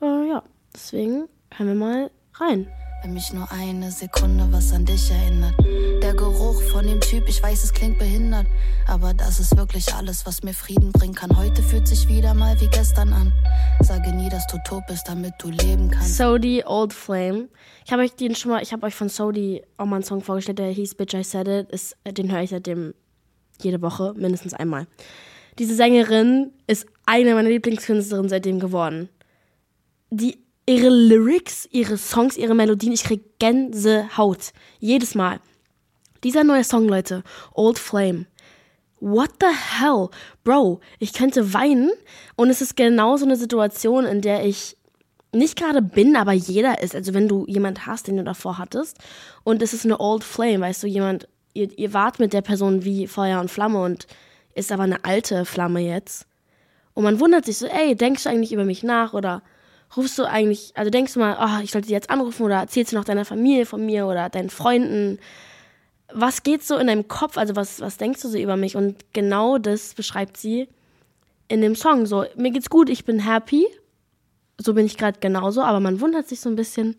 Äh, 0.00 0.28
ja, 0.28 0.42
deswegen 0.74 1.28
hören 1.56 1.68
wir 1.68 1.74
mal 1.74 2.10
rein. 2.34 2.68
Wenn 3.02 3.12
mich 3.12 3.32
nur 3.32 3.50
eine 3.52 3.90
Sekunde 3.90 4.48
was 4.50 4.72
an 4.72 4.84
dich 4.84 5.10
erinnert. 5.10 5.54
Der 6.02 6.14
Geruch 6.14 6.60
von 6.62 6.86
dem 6.86 7.00
Typ, 7.00 7.28
ich 7.28 7.42
weiß, 7.42 7.64
es 7.64 7.72
klingt 7.72 7.98
behindert, 7.98 8.46
aber 8.86 9.14
das 9.14 9.38
ist 9.38 9.56
wirklich 9.56 9.94
alles, 9.94 10.26
was 10.26 10.42
mir 10.42 10.52
Frieden 10.52 10.90
bringen 10.92 11.14
kann. 11.14 11.36
Heute 11.36 11.62
fühlt 11.62 11.86
sich 11.86 12.08
wieder 12.08 12.34
mal 12.34 12.60
wie 12.60 12.68
gestern 12.68 13.12
an. 13.12 13.32
Sage 13.82 14.12
nie, 14.12 14.28
dass 14.28 14.46
du 14.48 14.58
tot 14.64 14.82
bist, 14.88 15.08
damit 15.08 15.34
du 15.38 15.50
leben 15.50 15.90
kannst. 15.90 16.16
Sodi 16.16 16.64
Old 16.64 16.92
Flame. 16.92 17.48
Ich 17.84 17.92
habe 17.92 18.02
euch 18.02 18.14
den 18.14 18.34
schon 18.34 18.52
mal, 18.52 18.62
ich 18.62 18.72
habe 18.72 18.86
euch 18.86 18.94
von 18.94 19.08
Sodi 19.08 19.62
auch 19.76 19.86
mal 19.86 19.96
einen 19.96 20.04
Song 20.04 20.20
vorgestellt, 20.20 20.58
der 20.58 20.70
hieß 20.70 20.96
Bitch 20.96 21.14
I 21.14 21.22
Said 21.22 21.48
It. 21.48 21.70
Ist, 21.70 21.96
den 22.06 22.32
höre 22.32 22.42
ich 22.42 22.50
seitdem 22.50 22.94
jede 23.62 23.80
Woche, 23.80 24.14
mindestens 24.16 24.54
einmal. 24.54 24.86
Diese 25.58 25.74
Sängerin 25.74 26.52
ist 26.66 26.86
eine 27.06 27.34
meiner 27.34 27.48
Lieblingskünstlerinnen 27.48 28.28
seitdem 28.28 28.60
geworden. 28.60 29.08
Die 30.10 30.47
ihre 30.68 30.90
Lyrics, 30.90 31.66
ihre 31.72 31.96
Songs, 31.96 32.36
ihre 32.36 32.54
Melodien, 32.54 32.92
ich 32.92 33.04
krieg 33.04 33.22
Gänsehaut. 33.38 34.52
Jedes 34.78 35.14
Mal. 35.14 35.40
Dieser 36.22 36.44
neue 36.44 36.62
Song, 36.62 36.86
Leute, 36.86 37.24
Old 37.54 37.78
Flame. 37.78 38.26
What 39.00 39.30
the 39.40 39.46
hell? 39.46 40.08
Bro, 40.44 40.80
ich 40.98 41.14
könnte 41.14 41.54
weinen 41.54 41.90
und 42.36 42.50
es 42.50 42.60
ist 42.60 42.76
genau 42.76 43.16
so 43.16 43.24
eine 43.24 43.36
Situation, 43.36 44.04
in 44.04 44.20
der 44.20 44.44
ich 44.44 44.76
nicht 45.32 45.56
gerade 45.56 45.80
bin, 45.80 46.16
aber 46.16 46.32
jeder 46.32 46.82
ist. 46.82 46.94
Also 46.94 47.14
wenn 47.14 47.28
du 47.28 47.46
jemand 47.46 47.86
hast, 47.86 48.06
den 48.06 48.18
du 48.18 48.24
davor 48.24 48.58
hattest 48.58 48.98
und 49.44 49.62
es 49.62 49.72
ist 49.72 49.86
eine 49.86 50.00
Old 50.00 50.24
Flame, 50.24 50.60
weißt 50.60 50.82
du, 50.82 50.86
jemand, 50.86 51.28
ihr, 51.54 51.76
ihr 51.78 51.94
wart 51.94 52.18
mit 52.18 52.34
der 52.34 52.42
Person 52.42 52.84
wie 52.84 53.06
Feuer 53.06 53.40
und 53.40 53.50
Flamme 53.50 53.80
und 53.80 54.06
ist 54.54 54.70
aber 54.70 54.82
eine 54.82 55.02
alte 55.04 55.46
Flamme 55.46 55.80
jetzt. 55.80 56.26
Und 56.92 57.04
man 57.04 57.20
wundert 57.20 57.46
sich 57.46 57.56
so, 57.56 57.66
ey, 57.66 57.94
denkst 57.94 58.24
du 58.24 58.28
eigentlich 58.28 58.52
über 58.52 58.64
mich 58.64 58.82
nach 58.82 59.14
oder 59.14 59.42
rufst 59.96 60.18
du 60.18 60.24
eigentlich, 60.24 60.72
also 60.76 60.90
denkst 60.90 61.14
du 61.14 61.20
mal, 61.20 61.36
oh, 61.40 61.62
ich 61.62 61.70
sollte 61.70 61.88
sie 61.88 61.94
jetzt 61.94 62.10
anrufen 62.10 62.44
oder 62.44 62.56
erzählst 62.56 62.92
du 62.92 62.96
noch 62.96 63.04
deiner 63.04 63.24
Familie 63.24 63.66
von 63.66 63.84
mir 63.84 64.06
oder 64.06 64.28
deinen 64.28 64.50
Freunden? 64.50 65.18
Was 66.12 66.42
geht 66.42 66.62
so 66.62 66.76
in 66.76 66.86
deinem 66.86 67.08
Kopf? 67.08 67.36
Also 67.36 67.56
was, 67.56 67.80
was 67.80 67.96
denkst 67.96 68.22
du 68.22 68.28
so 68.28 68.38
über 68.38 68.56
mich? 68.56 68.76
Und 68.76 69.04
genau 69.12 69.58
das 69.58 69.94
beschreibt 69.94 70.36
sie 70.36 70.68
in 71.48 71.60
dem 71.60 71.74
Song. 71.74 72.06
So, 72.06 72.24
mir 72.36 72.50
geht's 72.50 72.70
gut, 72.70 72.88
ich 72.88 73.04
bin 73.04 73.18
happy. 73.20 73.66
So 74.58 74.74
bin 74.74 74.86
ich 74.86 74.96
gerade 74.96 75.20
genauso, 75.20 75.62
aber 75.62 75.80
man 75.80 76.00
wundert 76.00 76.28
sich 76.28 76.40
so 76.40 76.48
ein 76.48 76.56
bisschen, 76.56 76.96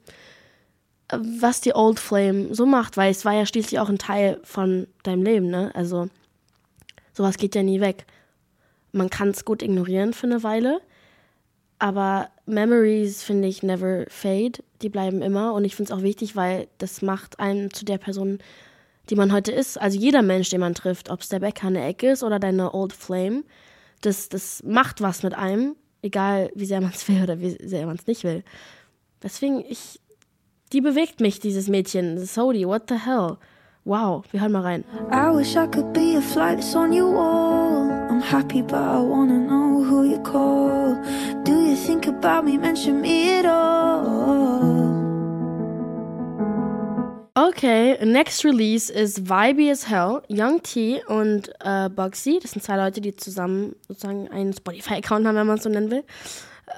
was 1.11 1.61
die 1.61 1.75
Old 1.75 1.99
Flame 1.99 2.53
so 2.53 2.65
macht, 2.65 2.97
weil 2.97 3.11
es 3.11 3.25
war 3.25 3.33
ja 3.33 3.45
schließlich 3.45 3.79
auch 3.79 3.89
ein 3.89 3.97
Teil 3.97 4.39
von 4.43 4.87
deinem 5.03 5.23
Leben, 5.23 5.49
ne? 5.49 5.71
Also 5.73 6.09
sowas 7.13 7.37
geht 7.37 7.55
ja 7.55 7.63
nie 7.63 7.81
weg. 7.81 8.05
Man 8.91 9.09
kann 9.09 9.29
es 9.29 9.43
gut 9.43 9.61
ignorieren 9.61 10.13
für 10.13 10.27
eine 10.27 10.43
Weile, 10.43 10.81
aber 11.79 12.29
Memories, 12.45 13.23
finde 13.23 13.47
ich, 13.47 13.63
never 13.63 14.05
fade. 14.09 14.61
Die 14.81 14.89
bleiben 14.89 15.21
immer. 15.21 15.53
Und 15.53 15.63
ich 15.63 15.75
finde 15.75 15.93
es 15.93 15.97
auch 15.97 16.03
wichtig, 16.03 16.35
weil 16.35 16.67
das 16.77 17.01
macht 17.01 17.39
einen 17.39 17.71
zu 17.71 17.85
der 17.85 17.97
Person, 17.97 18.39
die 19.09 19.15
man 19.15 19.31
heute 19.31 19.51
ist. 19.51 19.79
Also 19.79 19.97
jeder 19.97 20.21
Mensch, 20.21 20.49
den 20.49 20.59
man 20.59 20.75
trifft, 20.75 21.09
ob 21.09 21.21
es 21.21 21.29
der 21.29 21.39
Bäcker 21.39 21.67
eine 21.67 21.83
Ecke 21.83 22.11
ist 22.11 22.23
oder 22.23 22.37
deine 22.37 22.73
Old 22.73 22.93
Flame, 22.93 23.43
das, 24.01 24.29
das 24.29 24.61
macht 24.63 25.01
was 25.01 25.23
mit 25.23 25.33
einem. 25.33 25.75
Egal, 26.01 26.51
wie 26.53 26.65
sehr 26.65 26.81
man 26.81 26.91
es 26.93 27.07
will 27.07 27.23
oder 27.23 27.39
wie 27.39 27.57
sehr 27.65 27.85
man 27.85 27.95
es 27.95 28.07
nicht 28.07 28.23
will. 28.23 28.43
Deswegen, 29.23 29.63
ich, 29.67 29.99
die 30.73 30.81
bewegt 30.81 31.21
mich, 31.21 31.39
dieses 31.39 31.67
Mädchen. 31.67 32.23
Sodi, 32.25 32.67
what 32.67 32.83
the 32.89 32.95
hell? 32.95 33.37
Wow, 33.85 34.25
wir 34.31 34.41
hören 34.41 34.51
mal 34.51 34.61
rein. 34.61 34.83
I 35.11 35.33
wish 35.33 35.55
I 35.55 35.65
could 35.65 35.93
be 35.93 36.17
a 36.17 36.21
flight 36.21 36.57
that's 36.57 36.75
on 36.75 36.93
your 36.93 37.11
wall. 37.13 37.89
I'm 38.09 38.21
happy, 38.21 38.61
but 38.61 38.75
I 38.75 38.99
wanna 38.99 39.39
know 39.39 39.68
who 39.83 40.03
you 40.03 40.19
call. 40.19 40.95
Do 41.43 41.61
you 41.61 41.75
think 41.75 42.07
about 42.07 42.45
me? 42.45 42.57
Mention 42.57 43.01
me 43.01 43.39
at 43.39 43.45
all. 43.45 44.39
Okay, 47.37 47.97
next 48.03 48.43
release 48.43 48.89
is 48.89 49.17
Vibey 49.17 49.71
as 49.71 49.83
Hell, 49.83 50.23
Young 50.27 50.61
T 50.61 51.01
und 51.07 51.49
äh, 51.61 51.87
Bugsy. 51.89 52.39
Das 52.41 52.51
sind 52.51 52.61
zwei 52.61 52.75
Leute, 52.75 52.99
die 52.99 53.15
zusammen 53.15 53.75
sozusagen 53.87 54.27
einen 54.27 54.51
Spotify-Account 54.51 55.25
haben, 55.25 55.35
wenn 55.35 55.47
man 55.47 55.57
es 55.57 55.63
so 55.63 55.69
nennen 55.69 55.89
will. 55.89 56.03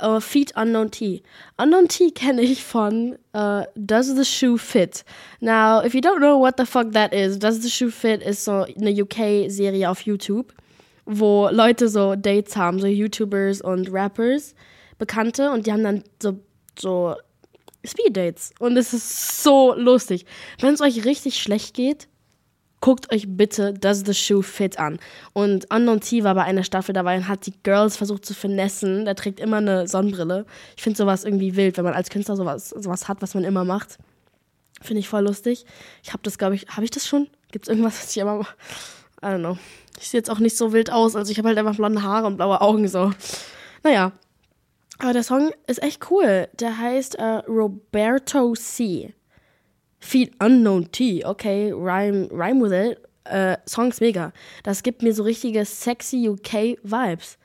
Uh, 0.01 0.19
Feet 0.19 0.55
Unknown 0.55 0.91
T. 0.91 1.23
Unknown 1.57 1.87
T 1.87 2.11
kenne 2.15 2.41
ich 2.41 2.63
von 2.63 3.17
uh, 3.33 3.63
Does 3.75 4.15
the 4.15 4.23
Shoe 4.23 4.57
Fit? 4.57 5.03
Now, 5.39 5.83
if 5.83 5.95
you 5.95 6.01
don't 6.01 6.19
know 6.19 6.37
what 6.37 6.57
the 6.57 6.65
fuck 6.65 6.91
that 6.91 7.13
is, 7.13 7.39
Does 7.39 7.61
the 7.61 7.69
Shoe 7.69 7.89
Fit 7.89 8.21
ist 8.21 8.45
so 8.45 8.65
eine 8.79 8.91
UK-Serie 8.91 9.89
auf 9.89 10.01
YouTube 10.01 10.53
wo 11.11 11.49
Leute 11.51 11.89
so 11.89 12.15
Dates 12.15 12.55
haben, 12.55 12.79
so 12.79 12.87
YouTubers 12.87 13.61
und 13.61 13.91
Rappers, 13.91 14.55
Bekannte, 14.97 15.51
und 15.51 15.67
die 15.67 15.71
haben 15.71 15.83
dann 15.83 16.03
so, 16.21 16.39
so 16.79 17.15
Speed-Dates. 17.85 18.51
Und 18.59 18.77
es 18.77 18.93
ist 18.93 19.43
so 19.43 19.73
lustig. 19.75 20.25
Wenn 20.59 20.73
es 20.73 20.81
euch 20.81 21.05
richtig 21.05 21.41
schlecht 21.41 21.73
geht, 21.73 22.07
guckt 22.79 23.11
euch 23.11 23.25
bitte 23.27 23.73
Does 23.73 24.03
the 24.05 24.13
Shoe 24.13 24.43
Fit 24.43 24.79
an. 24.79 24.99
Und 25.33 25.71
Unknown 25.73 26.01
T 26.01 26.23
war 26.23 26.35
bei 26.35 26.43
einer 26.43 26.63
Staffel 26.63 26.93
dabei 26.93 27.17
und 27.17 27.27
hat 27.27 27.45
die 27.45 27.53
Girls 27.63 27.97
versucht 27.97 28.25
zu 28.25 28.33
finessen. 28.33 29.05
Der 29.05 29.15
trägt 29.15 29.39
immer 29.39 29.57
eine 29.57 29.87
Sonnenbrille. 29.87 30.45
Ich 30.75 30.83
finde 30.83 30.97
sowas 30.97 31.23
irgendwie 31.23 31.55
wild, 31.55 31.77
wenn 31.77 31.85
man 31.85 31.93
als 31.93 32.09
Künstler 32.09 32.35
sowas, 32.35 32.69
sowas 32.69 33.07
hat, 33.07 33.21
was 33.21 33.33
man 33.33 33.43
immer 33.43 33.65
macht. 33.65 33.97
Finde 34.81 34.99
ich 34.99 35.09
voll 35.09 35.23
lustig. 35.23 35.65
Ich 36.03 36.11
habe 36.11 36.23
das, 36.23 36.37
glaube 36.37 36.55
ich, 36.55 36.67
habe 36.69 36.83
ich 36.83 36.91
das 36.91 37.07
schon? 37.07 37.27
Gibt 37.51 37.65
es 37.65 37.69
irgendwas, 37.69 38.01
was 38.01 38.11
ich 38.11 38.17
immer 38.17 38.37
mache? 38.37 38.55
I 39.23 39.27
don't 39.27 39.39
know. 39.39 39.57
Ich 39.99 40.09
sehe 40.09 40.19
jetzt 40.19 40.29
auch 40.29 40.39
nicht 40.39 40.57
so 40.57 40.73
wild 40.73 40.91
aus. 40.91 41.15
Also 41.15 41.31
ich 41.31 41.37
habe 41.37 41.49
halt 41.49 41.57
einfach 41.57 41.75
blonde 41.75 42.01
Haare 42.01 42.25
und 42.25 42.37
blaue 42.37 42.61
Augen 42.61 42.87
so. 42.87 43.11
Naja. 43.83 44.11
Aber 44.99 45.13
der 45.13 45.23
Song 45.23 45.51
ist 45.67 45.81
echt 45.81 46.11
cool. 46.11 46.47
Der 46.59 46.77
heißt 46.77 47.15
äh, 47.15 47.41
Roberto 47.47 48.53
C. 48.53 49.13
Feed 49.99 50.33
Unknown 50.43 50.91
T. 50.91 51.23
Okay, 51.25 51.71
rhyme, 51.71 52.29
rhyme 52.31 52.61
with 52.61 52.71
it. 52.71 52.99
Äh, 53.23 53.57
Song 53.65 53.89
ist 53.89 54.01
mega. 54.01 54.33
Das 54.63 54.83
gibt 54.83 55.03
mir 55.03 55.13
so 55.13 55.23
richtige 55.23 55.65
sexy 55.65 56.27
UK 56.27 56.77
Vibes. 56.83 57.37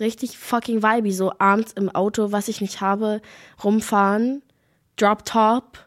Richtig 0.00 0.36
fucking 0.36 0.82
vibey. 0.82 1.12
So 1.12 1.32
abends 1.38 1.72
im 1.72 1.88
Auto, 1.88 2.32
was 2.32 2.48
ich 2.48 2.60
nicht 2.60 2.80
habe, 2.80 3.22
rumfahren. 3.62 4.42
Drop 4.96 5.24
Top 5.24 5.78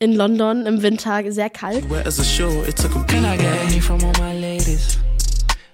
in 0.00 0.16
London 0.16 0.66
im 0.66 0.82
Winter 0.82 1.22
sehr 1.30 1.50
kalt. 1.50 1.84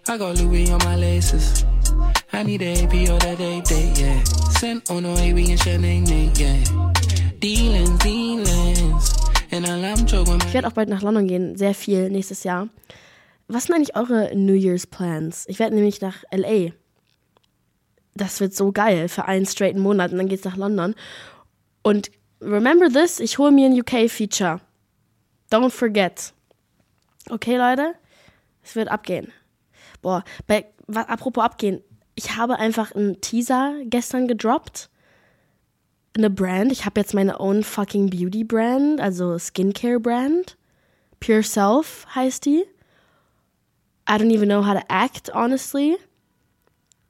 I 0.08 0.16
got 0.16 0.38
Louis 0.38 0.70
on 0.70 0.78
my 0.84 0.94
laces. 0.94 1.64
I 2.32 2.44
need 2.44 2.62
a 2.62 2.84
AP 2.84 3.10
or 3.10 3.18
that 3.18 3.38
day 3.38 3.60
date, 3.62 3.98
yeah. 3.98 4.22
Sent 4.60 4.88
on 4.88 5.02
no 5.02 5.14
AB 5.14 5.50
and 5.50 5.58
Chanel, 5.60 6.30
yeah. 6.38 6.56
Dealings, 7.40 7.98
dealings. 7.98 9.16
Ich 9.50 10.54
werde 10.54 10.68
auch 10.68 10.72
bald 10.72 10.88
nach 10.88 11.02
London 11.02 11.26
gehen, 11.26 11.56
sehr 11.56 11.74
viel 11.74 12.10
nächstes 12.10 12.44
Jahr. 12.44 12.68
Was 13.48 13.64
sind 13.64 13.76
eigentlich 13.76 13.96
eure 13.96 14.34
New 14.36 14.54
Year's 14.54 14.86
Plans? 14.86 15.44
Ich 15.48 15.58
werde 15.58 15.74
nämlich 15.74 16.00
nach 16.00 16.24
LA. 16.30 16.72
Das 18.14 18.40
wird 18.40 18.54
so 18.54 18.72
geil 18.72 19.08
für 19.08 19.24
einen 19.24 19.46
straighten 19.46 19.80
Monat 19.80 20.12
und 20.12 20.18
dann 20.18 20.28
geht's 20.28 20.44
nach 20.44 20.56
London. 20.56 20.94
Und 21.82 22.10
remember 22.40 22.88
this, 22.88 23.20
ich 23.20 23.38
hole 23.38 23.52
mir 23.52 23.66
ein 23.66 23.78
UK-Feature. 23.78 24.60
Don't 25.50 25.70
forget. 25.70 26.32
Okay, 27.30 27.56
Leute? 27.56 27.94
Es 28.62 28.74
wird 28.74 28.88
abgehen. 28.88 29.32
Boah, 30.02 30.24
bei, 30.46 30.66
apropos 30.88 31.42
abgehen, 31.42 31.82
ich 32.14 32.36
habe 32.36 32.58
einfach 32.58 32.92
einen 32.92 33.20
Teaser 33.20 33.74
gestern 33.84 34.26
gedroppt. 34.26 34.88
Eine 36.16 36.30
Brand. 36.30 36.72
Ich 36.72 36.86
habe 36.86 36.98
jetzt 36.98 37.12
meine 37.12 37.38
own 37.40 37.62
fucking 37.62 38.08
Beauty 38.08 38.42
Brand, 38.42 39.00
also 39.00 39.38
Skincare 39.38 40.00
Brand. 40.00 40.56
Pure 41.20 41.42
Self 41.42 42.06
heißt 42.14 42.46
die. 42.46 42.64
I 44.08 44.12
don't 44.12 44.32
even 44.32 44.48
know 44.48 44.64
how 44.64 44.74
to 44.74 44.84
act, 44.88 45.34
honestly. 45.34 45.96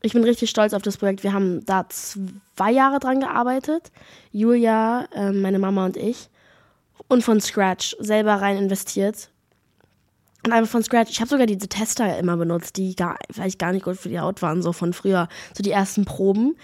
Ich 0.06 0.12
bin 0.12 0.22
richtig 0.22 0.50
stolz 0.50 0.72
auf 0.72 0.82
das 0.82 0.98
Projekt. 0.98 1.24
Wir 1.24 1.32
haben 1.32 1.64
da 1.64 1.84
zwei 1.88 2.70
Jahre 2.70 3.00
dran 3.00 3.18
gearbeitet. 3.18 3.90
Julia, 4.30 5.08
äh, 5.12 5.32
meine 5.32 5.58
Mama 5.58 5.84
und 5.84 5.96
ich. 5.96 6.30
Und 7.08 7.24
von 7.24 7.40
Scratch 7.40 7.96
selber 7.98 8.34
rein 8.34 8.56
investiert. 8.56 9.30
Und 10.44 10.52
einfach 10.52 10.70
von 10.70 10.84
Scratch. 10.84 11.10
Ich 11.10 11.20
habe 11.20 11.28
sogar 11.28 11.46
diese 11.46 11.66
Tester 11.66 12.16
immer 12.20 12.36
benutzt, 12.36 12.76
die 12.76 12.94
gar, 12.94 13.18
vielleicht 13.32 13.58
gar 13.58 13.72
nicht 13.72 13.84
gut 13.84 13.96
für 13.96 14.08
die 14.08 14.20
Haut 14.20 14.42
waren, 14.42 14.62
so 14.62 14.72
von 14.72 14.92
früher. 14.92 15.28
So 15.56 15.64
die 15.64 15.72
ersten 15.72 16.04
Proben. 16.04 16.56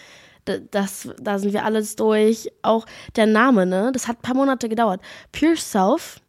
Das, 0.71 1.09
da 1.21 1.41
sind 1.41 1.53
wir 1.53 1.65
alles 1.65 1.97
durch. 1.97 2.49
Auch 2.63 2.87
der 3.17 3.27
Name, 3.27 3.67
ne? 3.67 3.91
Das 3.93 4.07
hat 4.07 4.19
ein 4.19 4.23
paar 4.23 4.37
Monate 4.37 4.69
gedauert. 4.69 5.01
Pure 5.33 5.57
Self. 5.57 6.21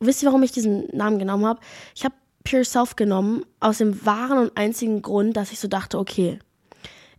Wisst 0.00 0.22
ihr, 0.22 0.28
warum 0.28 0.42
ich 0.42 0.52
diesen 0.52 0.88
Namen 0.96 1.18
genommen 1.18 1.44
habe? 1.44 1.60
Ich 1.94 2.06
habe 2.06 2.14
Pure 2.44 2.64
Self 2.64 2.96
genommen 2.96 3.44
aus 3.60 3.76
dem 3.76 4.06
wahren 4.06 4.38
und 4.38 4.56
einzigen 4.56 5.02
Grund, 5.02 5.36
dass 5.36 5.52
ich 5.52 5.60
so 5.60 5.68
dachte, 5.68 5.98
okay, 5.98 6.38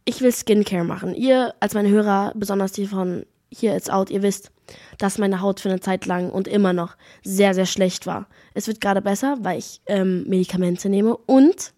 ich 0.06 0.22
will 0.22 0.32
Skincare 0.32 0.84
machen. 0.84 1.16
Ihr 1.16 1.54
als 1.60 1.74
meine 1.74 1.90
Hörer, 1.90 2.34
besonders 2.36 2.72
die 2.72 2.88
von 2.88 3.26
hier 3.50 3.76
It's 3.76 3.90
Out, 3.90 4.10
ihr 4.10 4.24
wisst, 4.24 4.52
dass 4.98 5.18
meine 5.18 5.42
Haut 5.42 5.60
für 5.60 5.70
eine 5.70 5.80
Zeit 5.80 6.06
lang 6.06 6.30
und 6.30 6.48
immer 6.48 6.74
noch 6.74 6.96
sehr, 7.24 7.54
sehr 7.54 7.66
schlecht 7.66 8.08
war. 8.08 8.28
Es 8.54 8.68
wird 8.68 8.82
gerade 8.82 9.02
besser, 9.02 9.38
weil 9.42 9.60
ich 9.60 9.82
ähm, 9.86 10.24
Medikamente 10.28 10.90
nehme 10.90 11.16
und 11.16 11.74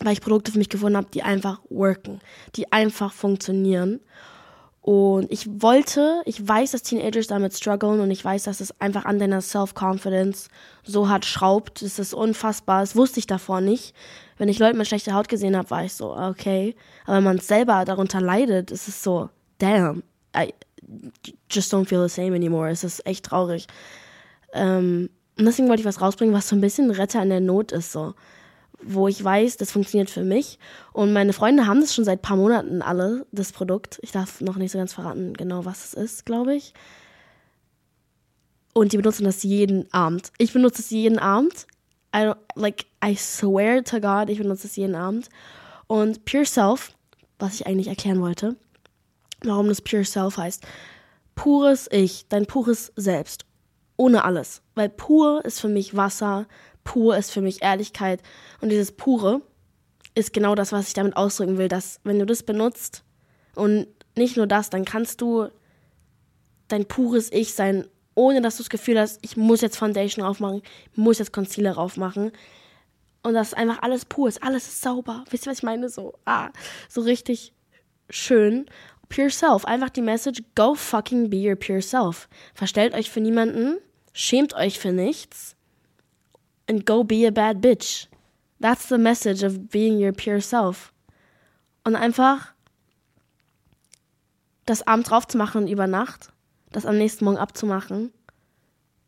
weil 0.00 0.14
ich 0.14 0.20
Produkte 0.20 0.52
für 0.52 0.58
mich 0.58 0.68
gefunden 0.68 0.96
habe, 0.96 1.08
die 1.12 1.22
einfach 1.22 1.60
worken, 1.70 2.20
die 2.56 2.72
einfach 2.72 3.12
funktionieren. 3.12 4.00
Und 4.82 5.30
ich 5.30 5.62
wollte, 5.62 6.22
ich 6.24 6.46
weiß, 6.46 6.72
dass 6.72 6.82
Teenagers 6.82 7.28
damit 7.28 7.54
strugglen 7.54 8.00
und 8.00 8.10
ich 8.10 8.24
weiß, 8.24 8.42
dass 8.42 8.60
es 8.60 8.78
einfach 8.80 9.04
an 9.04 9.20
deiner 9.20 9.40
Self-Confidence 9.40 10.48
so 10.82 11.08
hart 11.08 11.24
schraubt. 11.24 11.82
Das 11.82 12.00
ist 12.00 12.12
unfassbar. 12.12 12.80
Das 12.80 12.96
wusste 12.96 13.20
ich 13.20 13.28
davor 13.28 13.60
nicht. 13.60 13.94
Wenn 14.38 14.48
ich 14.48 14.58
Leute 14.58 14.76
mit 14.76 14.88
schlechter 14.88 15.14
Haut 15.14 15.28
gesehen 15.28 15.56
habe, 15.56 15.70
war 15.70 15.84
ich 15.84 15.94
so, 15.94 16.16
okay. 16.16 16.74
Aber 17.04 17.18
wenn 17.18 17.24
man 17.24 17.38
selber 17.38 17.84
darunter 17.84 18.20
leidet, 18.20 18.72
ist 18.72 18.88
es 18.88 19.04
so, 19.04 19.30
damn, 19.58 20.02
I 20.36 20.52
just 21.48 21.72
don't 21.72 21.86
feel 21.86 22.08
the 22.08 22.12
same 22.12 22.34
anymore. 22.34 22.68
Es 22.68 22.82
ist 22.82 23.06
echt 23.06 23.26
traurig. 23.26 23.68
Ähm, 24.52 25.10
und 25.38 25.44
deswegen 25.44 25.68
wollte 25.68 25.82
ich 25.82 25.86
was 25.86 26.00
rausbringen, 26.00 26.34
was 26.34 26.48
so 26.48 26.56
ein 26.56 26.60
bisschen 26.60 26.90
Retter 26.90 27.22
in 27.22 27.28
der 27.28 27.40
Not 27.40 27.70
ist, 27.70 27.92
so 27.92 28.14
wo 28.84 29.08
ich 29.08 29.22
weiß, 29.22 29.56
das 29.56 29.70
funktioniert 29.70 30.10
für 30.10 30.24
mich. 30.24 30.58
Und 30.92 31.12
meine 31.12 31.32
Freunde 31.32 31.66
haben 31.66 31.80
das 31.80 31.94
schon 31.94 32.04
seit 32.04 32.18
ein 32.18 32.22
paar 32.22 32.36
Monaten 32.36 32.82
alle, 32.82 33.26
das 33.32 33.52
Produkt. 33.52 33.98
Ich 34.02 34.12
darf 34.12 34.40
noch 34.40 34.56
nicht 34.56 34.72
so 34.72 34.78
ganz 34.78 34.92
verraten, 34.92 35.34
genau 35.34 35.64
was 35.64 35.84
es 35.86 35.94
ist, 35.94 36.26
glaube 36.26 36.54
ich. 36.54 36.74
Und 38.74 38.92
die 38.92 38.96
benutzen 38.96 39.24
das 39.24 39.42
jeden 39.42 39.92
Abend. 39.92 40.32
Ich 40.38 40.52
benutze 40.52 40.82
es 40.82 40.90
jeden 40.90 41.18
Abend. 41.18 41.66
I 42.14 42.32
like, 42.54 42.86
I 43.04 43.16
swear 43.16 43.82
to 43.84 44.00
God, 44.00 44.28
ich 44.28 44.38
benutze 44.38 44.66
es 44.66 44.76
jeden 44.76 44.94
Abend. 44.94 45.28
Und 45.86 46.24
Pure 46.24 46.46
Self, 46.46 46.92
was 47.38 47.54
ich 47.54 47.66
eigentlich 47.66 47.88
erklären 47.88 48.20
wollte, 48.20 48.56
warum 49.42 49.68
das 49.68 49.82
Pure 49.82 50.04
Self 50.04 50.36
heißt. 50.36 50.62
Pures 51.34 51.88
Ich, 51.90 52.26
dein 52.28 52.46
pures 52.46 52.92
Selbst. 52.96 53.44
Ohne 53.96 54.24
alles. 54.24 54.62
Weil 54.74 54.88
pur 54.88 55.44
ist 55.44 55.60
für 55.60 55.68
mich 55.68 55.96
Wasser, 55.96 56.46
pur 56.84 57.16
ist 57.16 57.30
für 57.30 57.40
mich 57.40 57.62
Ehrlichkeit. 57.62 58.22
Und 58.60 58.70
dieses 58.70 58.92
Pure 58.92 59.42
ist 60.14 60.32
genau 60.32 60.54
das, 60.54 60.72
was 60.72 60.88
ich 60.88 60.94
damit 60.94 61.16
ausdrücken 61.16 61.58
will, 61.58 61.68
dass 61.68 62.00
wenn 62.04 62.18
du 62.18 62.26
das 62.26 62.42
benutzt 62.42 63.04
und 63.54 63.86
nicht 64.16 64.36
nur 64.36 64.46
das, 64.46 64.70
dann 64.70 64.84
kannst 64.84 65.20
du 65.20 65.48
dein 66.68 66.86
pures 66.86 67.32
Ich 67.32 67.54
sein, 67.54 67.86
ohne 68.14 68.40
dass 68.42 68.56
du 68.56 68.62
das 68.62 68.70
Gefühl 68.70 68.98
hast, 68.98 69.18
ich 69.22 69.36
muss 69.36 69.62
jetzt 69.62 69.76
Foundation 69.76 70.24
draufmachen, 70.24 70.62
ich 70.92 70.98
muss 70.98 71.18
jetzt 71.18 71.32
Concealer 71.32 71.74
draufmachen. 71.74 72.32
Und 73.22 73.34
das 73.34 73.48
ist 73.48 73.54
einfach 73.54 73.82
alles 73.82 74.04
pur 74.04 74.28
ist, 74.28 74.42
alles 74.42 74.66
ist 74.66 74.82
sauber. 74.82 75.24
Wisst 75.30 75.46
ihr, 75.46 75.50
was 75.50 75.58
ich 75.58 75.62
meine? 75.62 75.88
So, 75.88 76.14
ah, 76.24 76.50
so 76.88 77.02
richtig 77.02 77.52
schön. 78.10 78.66
Pure 79.08 79.30
Self, 79.30 79.64
einfach 79.64 79.90
die 79.90 80.02
Message, 80.02 80.42
go 80.54 80.74
fucking 80.74 81.30
be 81.30 81.48
your 81.48 81.56
pure 81.56 81.82
self. 81.82 82.28
Verstellt 82.54 82.94
euch 82.94 83.10
für 83.10 83.20
niemanden, 83.20 83.78
schämt 84.14 84.54
euch 84.54 84.78
für 84.78 84.92
nichts 84.92 85.54
and 86.68 86.84
go 86.86 87.04
be 87.04 87.26
a 87.26 87.30
bad 87.30 87.60
bitch. 87.60 88.08
That's 88.60 88.88
the 88.88 88.98
message 88.98 89.42
of 89.42 89.70
being 89.70 89.98
your 90.02 90.12
pure 90.12 90.40
self. 90.40 90.92
Und 91.84 91.96
einfach 91.96 92.52
das 94.66 94.86
Abend 94.86 95.10
drauf 95.10 95.26
zu 95.26 95.36
machen 95.36 95.66
über 95.66 95.86
Nacht, 95.86 96.32
das 96.70 96.86
am 96.86 96.96
nächsten 96.96 97.24
Morgen 97.24 97.38
abzumachen, 97.38 98.12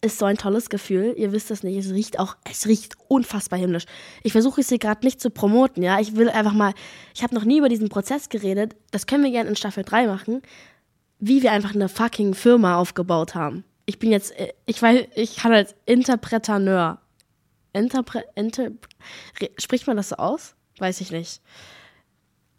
ist 0.01 0.19
so 0.19 0.27
ein 0.27 0.37
tolles 0.37 0.69
Gefühl. 0.69 1.15
Ihr 1.17 1.33
wisst 1.33 1.51
es 1.51 1.63
nicht, 1.63 1.79
es 1.79 1.93
riecht 1.93 2.19
auch, 2.19 2.37
es 2.51 2.67
riecht 2.67 2.97
unfassbar 3.09 3.59
himmlisch. 3.59 3.87
Ich 4.23 4.33
versuche 4.33 4.61
es 4.61 4.69
hier 4.69 4.79
gerade 4.79 5.05
nicht 5.05 5.21
zu 5.21 5.31
promoten, 5.31 5.83
ja. 5.83 5.99
Ich 5.99 6.17
will 6.17 6.29
einfach 6.29 6.53
mal, 6.53 6.75
ich 7.15 7.23
habe 7.23 7.35
noch 7.35 7.45
nie 7.45 7.59
über 7.59 7.69
diesen 7.69 7.89
Prozess 7.89 8.29
geredet. 8.29 8.77
Das 8.91 9.07
können 9.07 9.25
wir 9.25 9.31
gerne 9.31 9.49
in 9.49 9.57
Staffel 9.57 9.83
3 9.83 10.07
machen, 10.07 10.43
wie 11.21 11.43
wir 11.43 11.53
einfach 11.53 11.75
eine 11.75 11.89
fucking 11.89 12.35
Firma 12.35 12.77
aufgebaut 12.77 13.35
haben. 13.35 13.65
Ich 13.87 13.99
bin 13.99 14.11
jetzt, 14.11 14.39
äh, 14.39 14.53
ich 14.67 14.81
weiß, 14.81 15.07
ich 15.15 15.37
kann 15.37 15.53
als 15.53 15.75
Interpretaneur 15.87 17.01
Interpre 17.75 18.25
Inter 18.35 18.71
spricht 19.59 19.87
man 19.87 19.97
das 19.97 20.09
so 20.11 20.17
aus? 20.17 20.55
Weiß 20.79 21.01
ich 21.01 21.11
nicht. 21.11 21.43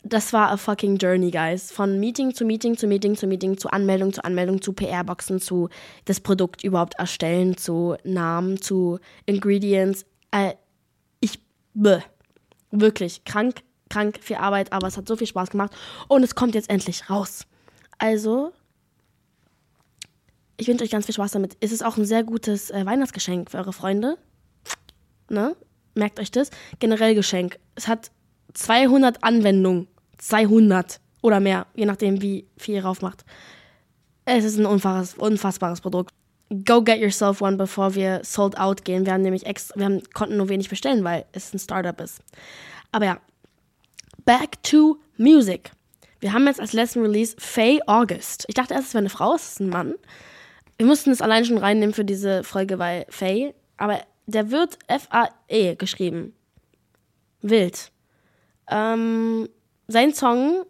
Das 0.03 0.33
war 0.33 0.51
a 0.51 0.57
fucking 0.57 0.97
journey, 0.97 1.31
guys. 1.31 1.71
Von 1.71 1.99
Meeting 1.99 2.35
zu 2.35 2.45
Meeting 2.45 2.77
zu 2.77 2.85
Meeting 2.85 3.15
zu 3.15 3.25
Meeting 3.25 3.57
zu 3.57 3.69
Anmeldung 3.69 4.13
zu 4.13 4.23
Anmeldung 4.23 4.61
zu 4.61 4.73
PR-Boxen 4.73 5.39
zu 5.39 5.69
das 6.05 6.19
Produkt 6.19 6.63
überhaupt 6.63 6.93
erstellen 6.95 7.57
zu 7.57 7.95
Namen 8.03 8.61
zu 8.61 8.99
Ingredients. 9.25 10.05
Äh, 10.29 10.53
ich 11.21 11.39
bäh, 11.73 12.01
wirklich 12.69 13.23
krank, 13.25 13.63
krank 13.89 14.19
viel 14.21 14.35
Arbeit, 14.35 14.73
aber 14.73 14.87
es 14.87 14.97
hat 14.97 15.07
so 15.07 15.15
viel 15.15 15.27
Spaß 15.27 15.49
gemacht 15.49 15.75
und 16.07 16.21
es 16.23 16.35
kommt 16.35 16.53
jetzt 16.53 16.69
endlich 16.69 17.09
raus. 17.09 17.47
Also 17.97 18.51
ich 20.57 20.67
wünsche 20.67 20.83
euch 20.83 20.91
ganz 20.91 21.05
viel 21.05 21.15
Spaß 21.15 21.31
damit. 21.31 21.57
Es 21.61 21.71
ist 21.71 21.83
auch 21.83 21.97
ein 21.97 22.05
sehr 22.05 22.23
gutes 22.23 22.69
äh, 22.69 22.85
Weihnachtsgeschenk 22.85 23.49
für 23.49 23.57
eure 23.57 23.73
Freunde 23.73 24.17
ne? 25.29 25.55
Merkt 25.93 26.19
euch 26.19 26.31
das. 26.31 26.49
Generell 26.79 27.15
Geschenk. 27.15 27.57
Es 27.75 27.87
hat 27.87 28.11
200 28.53 29.23
Anwendungen. 29.23 29.87
200 30.17 30.99
oder 31.21 31.39
mehr, 31.39 31.67
je 31.75 31.85
nachdem, 31.85 32.21
wie 32.21 32.47
viel 32.57 32.75
ihr 32.75 32.85
raufmacht. 32.85 33.25
Es 34.25 34.43
ist 34.43 34.57
ein 34.57 34.65
unfassbares, 34.65 35.15
unfassbares 35.15 35.81
Produkt. 35.81 36.13
Go 36.65 36.81
get 36.83 36.99
yourself 36.99 37.41
one, 37.41 37.57
bevor 37.57 37.95
wir 37.95 38.21
sold 38.23 38.57
out 38.57 38.85
gehen. 38.85 39.05
Wir 39.05 39.13
haben 39.13 39.23
nämlich 39.23 39.45
extra, 39.45 39.77
wir 39.77 39.85
haben, 39.85 40.03
konnten 40.13 40.37
nur 40.37 40.49
wenig 40.49 40.69
bestellen, 40.69 41.03
weil 41.03 41.25
es 41.31 41.53
ein 41.53 41.59
Startup 41.59 41.99
ist. 41.99 42.21
Aber 42.91 43.05
ja, 43.05 43.17
back 44.25 44.61
to 44.63 44.99
music. 45.17 45.71
Wir 46.19 46.33
haben 46.33 46.45
jetzt 46.45 46.61
als 46.61 46.73
letzten 46.73 47.01
Release 47.01 47.35
Faye 47.39 47.81
August. 47.87 48.45
Ich 48.47 48.55
dachte 48.55 48.73
erst, 48.73 48.89
es 48.89 48.93
wäre 48.93 49.01
eine 49.01 49.09
Frau, 49.09 49.35
es 49.35 49.53
ist 49.53 49.59
ein 49.59 49.69
Mann. 49.69 49.95
Wir 50.77 50.85
mussten 50.85 51.09
es 51.11 51.21
allein 51.21 51.45
schon 51.45 51.57
reinnehmen 51.57 51.93
für 51.93 52.05
diese 52.05 52.43
Folge, 52.43 52.79
weil 52.79 53.05
Faye, 53.09 53.53
aber 53.77 54.01
der 54.25 54.51
wird 54.51 54.77
F-A-E 54.87 55.75
geschrieben. 55.75 56.33
Wild. 57.41 57.91
Ähm, 58.69 59.47
sein 59.87 60.13
Song 60.13 60.65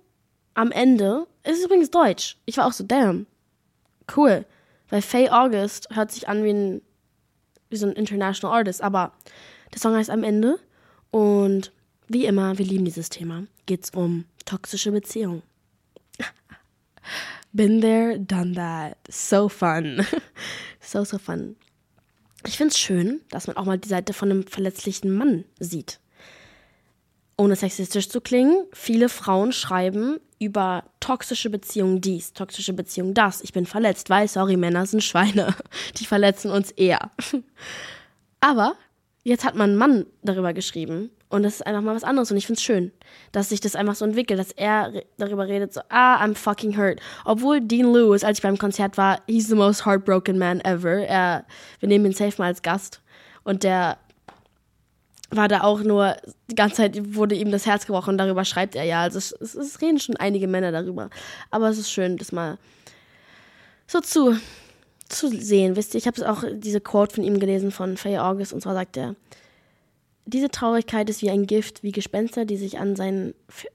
am 0.54 0.72
Ende 0.72 1.28
ist 1.44 1.64
übrigens 1.64 1.92
deutsch. 1.92 2.38
Ich 2.46 2.58
war 2.58 2.68
auch 2.68 2.74
so, 2.74 2.84
damn. 2.84 3.28
Cool. 4.16 4.46
Weil 4.90 5.02
Faye 5.02 5.32
August 5.32 5.88
hört 5.96 6.12
sich 6.12 6.28
an 6.28 6.44
wie, 6.44 6.54
ein, 6.54 6.82
wie 7.70 7.78
so 7.78 7.88
ein 7.88 7.94
International 7.94 8.58
Artist. 8.58 8.82
Aber 8.82 9.14
der 9.74 9.80
Song 9.80 9.96
heißt 9.96 10.10
am 10.10 10.24
Ende. 10.24 10.60
Und 11.12 11.72
wie 12.08 12.26
immer, 12.26 12.58
wir 12.58 12.66
lieben 12.66 12.86
dieses 12.86 13.10
Thema. 13.10 13.46
Geht's 13.66 13.92
um 13.92 14.26
toxische 14.46 14.92
Beziehungen. 14.92 15.42
Been 17.54 17.82
there, 17.82 18.20
done 18.20 18.54
that. 18.56 18.98
So 19.10 19.50
fun. 19.50 20.06
so, 20.82 21.04
so 21.04 21.18
fun. 21.18 21.56
Ich 22.48 22.58
finde 22.58 22.72
es 22.72 22.80
schön, 22.80 23.22
dass 23.30 23.48
man 23.48 23.58
auch 23.58 23.66
mal 23.66 23.78
die 23.78 23.90
Seite 23.90 24.14
von 24.14 24.32
einem 24.32 24.46
verletzlichen 24.46 25.16
Mann 25.16 25.46
sieht. 25.60 26.00
Ohne 27.38 27.56
sexistisch 27.56 28.08
zu 28.08 28.22
klingen, 28.22 28.66
viele 28.72 29.10
Frauen 29.10 29.52
schreiben 29.52 30.20
über 30.40 30.84
toxische 31.00 31.50
Beziehungen 31.50 32.02
dies, 32.02 32.34
toxische 32.34 32.74
Beziehungen 32.74 33.14
das. 33.14 33.42
Ich 33.42 33.52
bin 33.52 33.66
verletzt, 33.66 34.10
weil, 34.10 34.28
sorry, 34.28 34.58
Männer 34.58 34.86
sind 34.86 35.04
Schweine. 35.04 35.56
Die 35.98 36.06
verletzen 36.06 36.52
uns 36.52 36.72
eher. 36.72 37.12
Aber 38.40 38.76
jetzt 39.24 39.44
hat 39.44 39.56
man 39.56 39.72
einen 39.72 39.80
Mann 39.80 40.06
darüber 40.22 40.54
geschrieben 40.54 41.10
und 41.30 41.44
das 41.44 41.56
ist 41.56 41.68
einfach 41.68 41.82
mal 41.82 41.96
was 41.96 42.04
anderes 42.04 42.32
und 42.32 42.38
ich 42.38 42.46
finde 42.46 42.60
es 42.60 42.64
schön, 42.64 42.92
dass 43.32 43.50
sich 43.50 43.60
das 43.60 43.76
einfach 43.76 43.96
so 43.96 44.06
entwickelt, 44.06 44.40
dass 44.40 44.52
er 44.52 44.94
darüber 45.18 45.48
redet, 45.48 45.74
so, 45.74 45.82
ah, 45.90 46.24
I'm 46.24 46.36
fucking 46.36 46.78
hurt. 46.78 47.00
Obwohl 47.26 47.62
Dean 47.62 47.92
Lewis, 47.92 48.24
als 48.24 48.38
ich 48.38 48.44
beim 48.44 48.58
Konzert 48.58 48.98
war, 48.98 49.22
he's 49.28 49.48
the 49.48 49.56
most 49.56 49.86
heartbroken 49.86 50.38
man 50.38 50.62
ever. 50.62 51.06
Er, 51.06 51.46
wir 51.80 51.90
nehmen 51.90 52.06
ihn 52.06 52.14
safe 52.14 52.36
mal 52.38 52.48
als 52.48 52.62
Gast 52.62 53.02
und 53.44 53.64
der 53.64 53.98
war 55.32 55.48
da 55.48 55.62
auch 55.62 55.82
nur, 55.82 56.16
die 56.50 56.56
ganze 56.56 56.78
Zeit 56.78 57.16
wurde 57.16 57.36
ihm 57.36 57.52
das 57.52 57.66
Herz 57.66 57.86
gebrochen 57.86 58.12
und 58.12 58.18
darüber 58.18 58.46
schreibt 58.46 58.76
er 58.76 58.84
ja. 58.84 59.02
Also 59.02 59.18
es, 59.18 59.32
es, 59.32 59.56
es 59.56 59.82
reden 59.82 60.00
schon 60.00 60.18
einige 60.18 60.48
Männer 60.48 60.72
darüber. 60.72 61.10
Aber 61.52 61.70
es 61.70 61.78
ist 61.78 61.92
schön, 61.92 62.18
das 62.18 62.32
mal 62.32 62.58
so 63.88 64.00
zu, 64.00 64.38
zu 65.10 65.30
sehen. 65.30 65.76
Wisst 65.76 65.94
ihr, 65.94 65.98
ich 65.98 66.08
habe 66.08 66.30
auch 66.30 66.44
diese 66.54 66.82
Quote 66.82 67.16
von 67.16 67.24
ihm 67.24 67.40
gelesen, 67.40 67.72
von 67.72 67.98
Faye 67.98 68.20
August, 68.20 68.54
und 68.54 68.62
zwar 68.62 68.74
sagt 68.74 68.98
er, 68.98 69.16
diese 70.26 70.50
Traurigkeit 70.50 71.10
ist 71.10 71.22
wie 71.22 71.30
ein 71.30 71.46
Gift, 71.46 71.84
wie 71.84 71.92
Gespenster, 71.92 72.46
die 72.46 72.58
sich 72.58 72.80
an 72.80 72.96
seinen. 72.96 73.34
F 73.48 73.68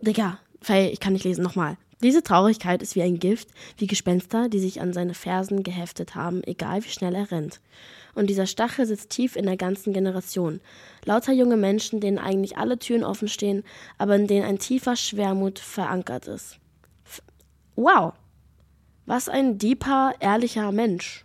Digga, 0.00 0.38
ich 0.68 1.00
kann 1.00 1.12
nicht 1.12 1.24
lesen, 1.24 1.42
nochmal. 1.42 1.76
Diese 2.00 2.22
Traurigkeit 2.22 2.80
ist 2.80 2.94
wie 2.94 3.02
ein 3.02 3.18
Gift, 3.18 3.48
wie 3.76 3.88
Gespenster, 3.88 4.48
die 4.48 4.60
sich 4.60 4.80
an 4.80 4.92
seine 4.92 5.14
Fersen 5.14 5.64
geheftet 5.64 6.14
haben, 6.14 6.44
egal 6.44 6.84
wie 6.84 6.90
schnell 6.90 7.16
er 7.16 7.32
rennt. 7.32 7.60
Und 8.14 8.30
dieser 8.30 8.46
Stachel 8.46 8.86
sitzt 8.86 9.10
tief 9.10 9.34
in 9.34 9.46
der 9.46 9.56
ganzen 9.56 9.92
Generation. 9.92 10.60
Lauter 11.04 11.32
junge 11.32 11.56
Menschen, 11.56 12.00
denen 12.00 12.18
eigentlich 12.18 12.56
alle 12.56 12.78
Türen 12.78 13.02
offen 13.02 13.26
stehen, 13.26 13.64
aber 13.96 14.14
in 14.14 14.28
denen 14.28 14.44
ein 14.44 14.60
tiefer 14.60 14.94
Schwermut 14.94 15.58
verankert 15.58 16.28
ist. 16.28 16.58
F 17.04 17.20
wow! 17.74 18.12
Was 19.06 19.28
ein 19.28 19.58
deeper, 19.58 20.14
ehrlicher 20.20 20.70
Mensch 20.70 21.24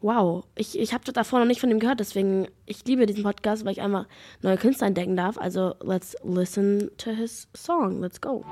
wow, 0.00 0.44
ich, 0.54 0.78
ich 0.78 0.92
habe 0.92 1.10
davor 1.12 1.38
noch 1.38 1.46
nicht 1.46 1.60
von 1.60 1.70
ihm 1.70 1.80
gehört, 1.80 2.00
deswegen, 2.00 2.48
ich 2.64 2.84
liebe 2.84 3.06
diesen 3.06 3.22
Podcast, 3.22 3.64
weil 3.64 3.72
ich 3.72 3.80
einfach 3.80 4.06
neue 4.42 4.56
Künstler 4.56 4.86
entdecken 4.88 5.16
darf. 5.16 5.38
Also, 5.38 5.74
let's 5.80 6.16
listen 6.24 6.90
to 6.98 7.10
his 7.10 7.48
song. 7.54 8.00
Let's 8.00 8.20
go. 8.20 8.44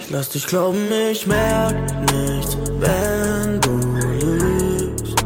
Ich 0.00 0.10
lass 0.10 0.30
dich 0.30 0.46
glauben, 0.46 0.86
ich 1.10 1.26
merk 1.26 1.74
nichts, 2.12 2.56
wenn 2.78 3.60
du 3.60 3.76
lügst. 4.24 5.16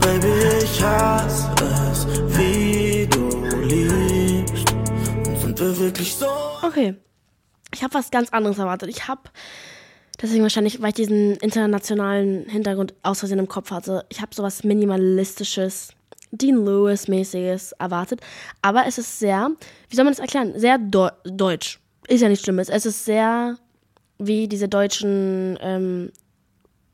Baby, 0.00 0.62
ich 0.62 0.82
hasse 0.82 1.50
es, 1.90 2.06
wie 2.38 3.06
du 3.06 3.28
liebst. 3.62 4.72
Und 5.26 5.38
sind 5.40 5.60
wir 5.60 5.78
wirklich 5.78 6.14
so? 6.14 6.26
Okay. 6.62 6.94
ich 7.74 7.82
habe 7.82 7.94
was 7.94 8.10
ganz 8.10 8.30
anderes 8.30 8.58
erwartet. 8.58 8.88
Ich 8.88 9.08
habe, 9.08 9.22
deswegen 10.20 10.42
wahrscheinlich, 10.42 10.80
weil 10.80 10.90
ich 10.90 10.94
diesen 10.94 11.36
internationalen 11.36 12.48
Hintergrund 12.48 12.94
aus 13.02 13.20
Versehen 13.20 13.38
im 13.38 13.48
Kopf 13.48 13.70
hatte, 13.70 14.04
ich 14.08 14.20
habe 14.20 14.34
sowas 14.34 14.64
Minimalistisches, 14.64 15.90
Dean 16.30 16.64
Lewis-mäßiges 16.64 17.72
erwartet. 17.72 18.20
Aber 18.62 18.86
es 18.86 18.98
ist 18.98 19.18
sehr, 19.18 19.50
wie 19.88 19.96
soll 19.96 20.04
man 20.04 20.12
das 20.12 20.20
erklären? 20.20 20.58
Sehr 20.58 20.78
Deu 20.78 21.10
deutsch. 21.24 21.80
Ist 22.08 22.20
ja 22.20 22.28
nicht 22.28 22.42
Schlimmes. 22.42 22.68
Es 22.68 22.86
ist 22.86 23.04
sehr 23.04 23.56
wie 24.18 24.48
diese 24.48 24.68
deutschen 24.68 25.58
ähm, 25.60 26.12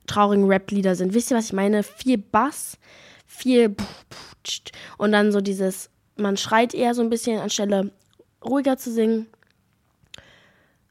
traurigen 0.07 0.47
Rap-Lieder 0.47 0.95
sind. 0.95 1.15
Wisst 1.15 1.31
ihr, 1.31 1.37
was 1.37 1.47
ich 1.47 1.53
meine? 1.53 1.83
Viel 1.83 2.19
Bass, 2.19 2.79
viel 3.27 3.75
und 4.99 5.13
dann 5.13 5.33
so 5.33 5.41
dieses, 5.41 5.91
man 6.17 6.37
schreit 6.37 6.75
eher 6.75 6.95
so 6.95 7.03
ein 7.03 7.11
bisschen, 7.11 7.41
anstelle 7.41 7.93
ruhiger 8.45 8.77
zu 8.77 8.93
singen. 8.93 9.27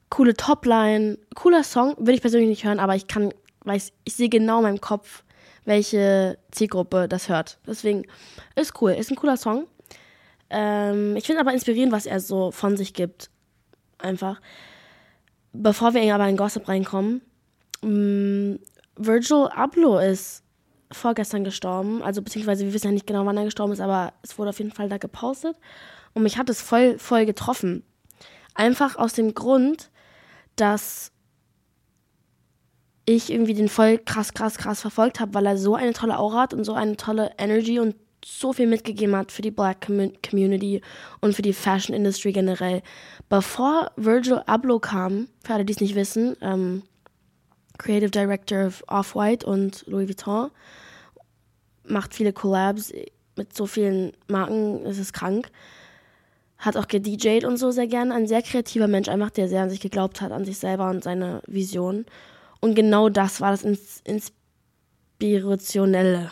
Coole 0.10 0.34
Topline, 0.34 1.18
cooler 1.36 1.64
Song, 1.64 1.96
würde 1.98 2.14
ich 2.14 2.22
persönlich 2.22 2.50
nicht 2.50 2.64
hören, 2.64 2.80
aber 2.80 2.96
ich 2.96 3.08
kann, 3.08 3.34
weiß, 3.66 3.94
ich 4.06 4.16
sehe 4.16 4.30
genau 4.30 4.58
in 4.58 4.64
meinem 4.64 4.82
Kopf, 4.82 5.24
welche 5.66 6.38
Zielgruppe 6.52 7.08
das 7.08 7.30
hört. 7.30 7.60
Deswegen 7.68 8.06
ist 8.56 8.82
cool, 8.82 8.92
ist 8.92 9.12
ein 9.12 9.16
cooler 9.16 9.38
Song. 9.38 9.68
Ähm, 10.50 11.16
ich 11.16 11.26
finde 11.26 11.42
aber 11.42 11.54
inspirierend, 11.54 11.92
was 11.92 12.06
er 12.06 12.20
so 12.20 12.52
von 12.52 12.76
sich 12.76 12.94
gibt. 12.94 13.30
Einfach. 14.00 14.42
Bevor 15.54 15.94
wir 15.94 16.16
aber 16.16 16.28
in 16.28 16.38
Gossip 16.38 16.68
reinkommen, 16.68 17.22
mh, 17.82 17.90
mm, 17.90 18.60
Virgil 18.98 19.48
Abloh 19.48 20.00
ist 20.00 20.44
vorgestern 20.92 21.44
gestorben. 21.44 22.02
Also 22.04 22.22
beziehungsweise 22.22 22.66
wir 22.66 22.74
wissen 22.74 22.88
ja 22.88 22.94
nicht 22.94 23.08
genau, 23.08 23.26
wann 23.26 23.38
er 23.38 23.46
gestorben 23.46 23.74
ist, 23.74 23.80
aber 23.80 24.14
es 24.22 24.38
wurde 24.38 24.50
auf 24.50 24.60
jeden 24.60 24.72
Fall 24.72 24.90
da 24.90 24.98
gepostet. 24.98 25.56
Und 26.14 26.24
mich 26.24 26.38
hat 26.38 26.50
es 26.50 26.62
voll, 26.62 26.98
voll 26.98 27.26
getroffen. 27.26 27.84
Einfach 28.56 28.96
aus 28.98 29.14
dem 29.14 29.34
Grund, 29.34 29.90
dass 30.56 31.12
ich 33.06 33.32
irgendwie 33.32 33.54
den 33.54 33.70
voll 33.70 33.98
krass, 33.98 34.34
krass, 34.34 34.58
krass 34.58 34.82
verfolgt 34.82 35.20
habe, 35.20 35.34
weil 35.34 35.46
er 35.46 35.58
so 35.58 35.76
eine 35.76 35.94
tolle 35.94 36.20
Aura 36.20 36.42
hat 36.42 36.54
und 36.54 36.64
so 36.64 36.74
eine 36.74 36.96
tolle 36.96 37.32
Energy 37.38 37.80
und 37.80 37.96
so 38.24 38.54
viel 38.54 38.68
mitgegeben 38.68 39.16
hat 39.16 39.32
für 39.32 39.42
die 39.42 39.52
Black 39.52 39.88
Community 39.88 40.82
und 41.22 41.34
für 41.34 41.42
die 41.42 41.54
Fashion 41.54 41.96
Industry 41.96 42.32
generell. 42.32 42.82
Bevor 43.30 43.92
Virgil 43.96 44.42
Abloh 44.46 44.80
kam, 44.80 45.30
für 45.44 45.54
alle, 45.54 45.66
die 45.66 45.74
es 45.74 45.80
nicht 45.80 45.96
wissen, 45.96 46.36
ähm, 46.42 46.84
Creative 47.78 48.12
Director 48.12 48.68
of 48.68 48.84
Off-White 48.88 49.46
und 49.46 49.86
Louis 49.88 50.08
Vuitton, 50.08 50.52
macht 51.86 52.14
viele 52.14 52.34
Collabs 52.34 52.92
mit 53.36 53.56
so 53.56 53.66
vielen 53.66 54.12
Marken, 54.28 54.86
es 54.86 54.98
ist 55.00 55.14
krank. 55.14 55.50
Hat 56.60 56.78
auch 56.78 56.88
gedjed 56.88 57.44
und 57.46 57.58
so 57.58 57.72
sehr 57.72 57.88
gern. 57.88 58.12
Ein 58.12 58.28
sehr 58.28 58.44
kreativer 58.44 58.88
Mensch, 58.88 59.10
einfach, 59.10 59.32
der 59.32 59.48
sehr 59.48 59.64
an 59.64 59.70
sich 59.70 59.80
geglaubt 59.80 60.22
hat, 60.22 60.32
an 60.32 60.46
sich 60.46 60.60
selber 60.60 60.90
und 60.90 61.04
seine 61.04 61.42
Vision. 61.48 62.06
Und 62.60 62.76
genau 62.76 63.10
das 63.10 63.42
war 63.42 63.52
das 63.52 63.64
Ins 63.64 64.04
Inspirationelle 65.20 66.30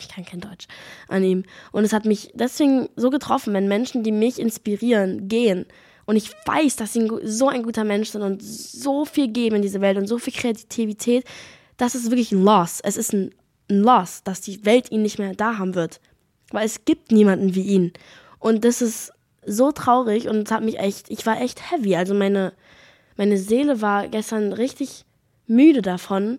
ich 0.00 0.08
kann 0.08 0.24
kein 0.24 0.40
Deutsch, 0.40 0.66
an 1.08 1.22
ihm. 1.22 1.44
Und 1.72 1.84
es 1.84 1.92
hat 1.92 2.04
mich 2.04 2.30
deswegen 2.34 2.88
so 2.96 3.10
getroffen, 3.10 3.54
wenn 3.54 3.68
Menschen, 3.68 4.02
die 4.02 4.12
mich 4.12 4.38
inspirieren, 4.38 5.28
gehen. 5.28 5.66
Und 6.06 6.16
ich 6.16 6.32
weiß, 6.46 6.76
dass 6.76 6.92
sie 6.92 7.08
so 7.22 7.48
ein 7.48 7.62
guter 7.62 7.84
Mensch 7.84 8.10
sind 8.10 8.22
und 8.22 8.42
so 8.42 9.04
viel 9.04 9.28
geben 9.28 9.56
in 9.56 9.62
diese 9.62 9.80
Welt 9.80 9.96
und 9.96 10.06
so 10.06 10.18
viel 10.18 10.32
Kreativität. 10.32 11.24
Das 11.76 11.94
ist 11.94 12.10
wirklich 12.10 12.32
ein 12.32 12.42
Loss. 12.42 12.80
Es 12.80 12.96
ist 12.96 13.12
ein 13.12 13.34
Loss, 13.68 14.22
dass 14.24 14.40
die 14.40 14.64
Welt 14.64 14.90
ihn 14.90 15.02
nicht 15.02 15.18
mehr 15.18 15.34
da 15.34 15.58
haben 15.58 15.74
wird. 15.74 16.00
Weil 16.50 16.66
es 16.66 16.84
gibt 16.84 17.12
niemanden 17.12 17.54
wie 17.54 17.62
ihn. 17.62 17.92
Und 18.38 18.64
das 18.64 18.82
ist 18.82 19.12
so 19.44 19.72
traurig 19.72 20.28
und 20.28 20.46
es 20.46 20.52
hat 20.52 20.62
mich 20.62 20.78
echt, 20.78 21.10
ich 21.10 21.24
war 21.26 21.40
echt 21.40 21.70
heavy. 21.70 21.96
Also 21.96 22.14
meine, 22.14 22.52
meine 23.16 23.38
Seele 23.38 23.80
war 23.80 24.08
gestern 24.08 24.52
richtig 24.52 25.04
müde 25.46 25.82
davon, 25.82 26.38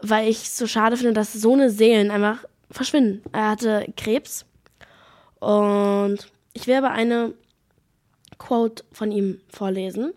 weil 0.00 0.28
ich 0.28 0.50
so 0.50 0.66
schade 0.66 0.96
finde, 0.96 1.14
dass 1.14 1.32
so 1.32 1.52
eine 1.52 1.70
Seelen 1.70 2.10
einfach 2.10 2.44
verschwinden. 2.70 3.22
Er 3.32 3.50
hatte 3.50 3.86
Krebs 3.96 4.44
und 5.40 6.18
ich 6.52 6.66
werde 6.66 6.90
eine 6.90 7.34
Quote 8.38 8.84
von 8.92 9.10
ihm 9.10 9.40
vorlesen. 9.48 10.12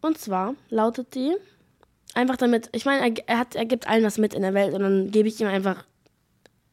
Und 0.00 0.18
zwar 0.18 0.54
lautet 0.68 1.14
die, 1.14 1.36
einfach 2.14 2.36
damit, 2.36 2.68
ich 2.72 2.84
meine, 2.84 3.14
er, 3.26 3.38
hat, 3.38 3.54
er 3.54 3.64
gibt 3.64 3.88
allen 3.88 4.04
was 4.04 4.18
mit 4.18 4.34
in 4.34 4.42
der 4.42 4.54
Welt 4.54 4.74
und 4.74 4.82
dann 4.82 5.10
gebe 5.10 5.28
ich 5.28 5.40
ihm 5.40 5.46
einfach, 5.46 5.84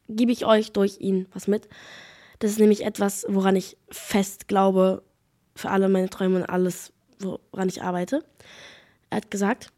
gebe 0.08 0.32
ich 0.32 0.44
euch 0.44 0.72
durch 0.72 1.00
ihn 1.00 1.26
was 1.32 1.46
mit. 1.46 1.68
Das 2.40 2.50
ist 2.50 2.58
nämlich 2.58 2.84
etwas, 2.84 3.24
woran 3.28 3.54
ich 3.54 3.76
fest 3.90 4.48
glaube, 4.48 5.02
für 5.54 5.70
alle 5.70 5.88
meine 5.88 6.10
Träume 6.10 6.36
und 6.36 6.44
alles, 6.46 6.92
woran 7.20 7.68
ich 7.68 7.82
arbeite. 7.82 8.24
Er 9.10 9.18
hat 9.18 9.30
gesagt, 9.30 9.70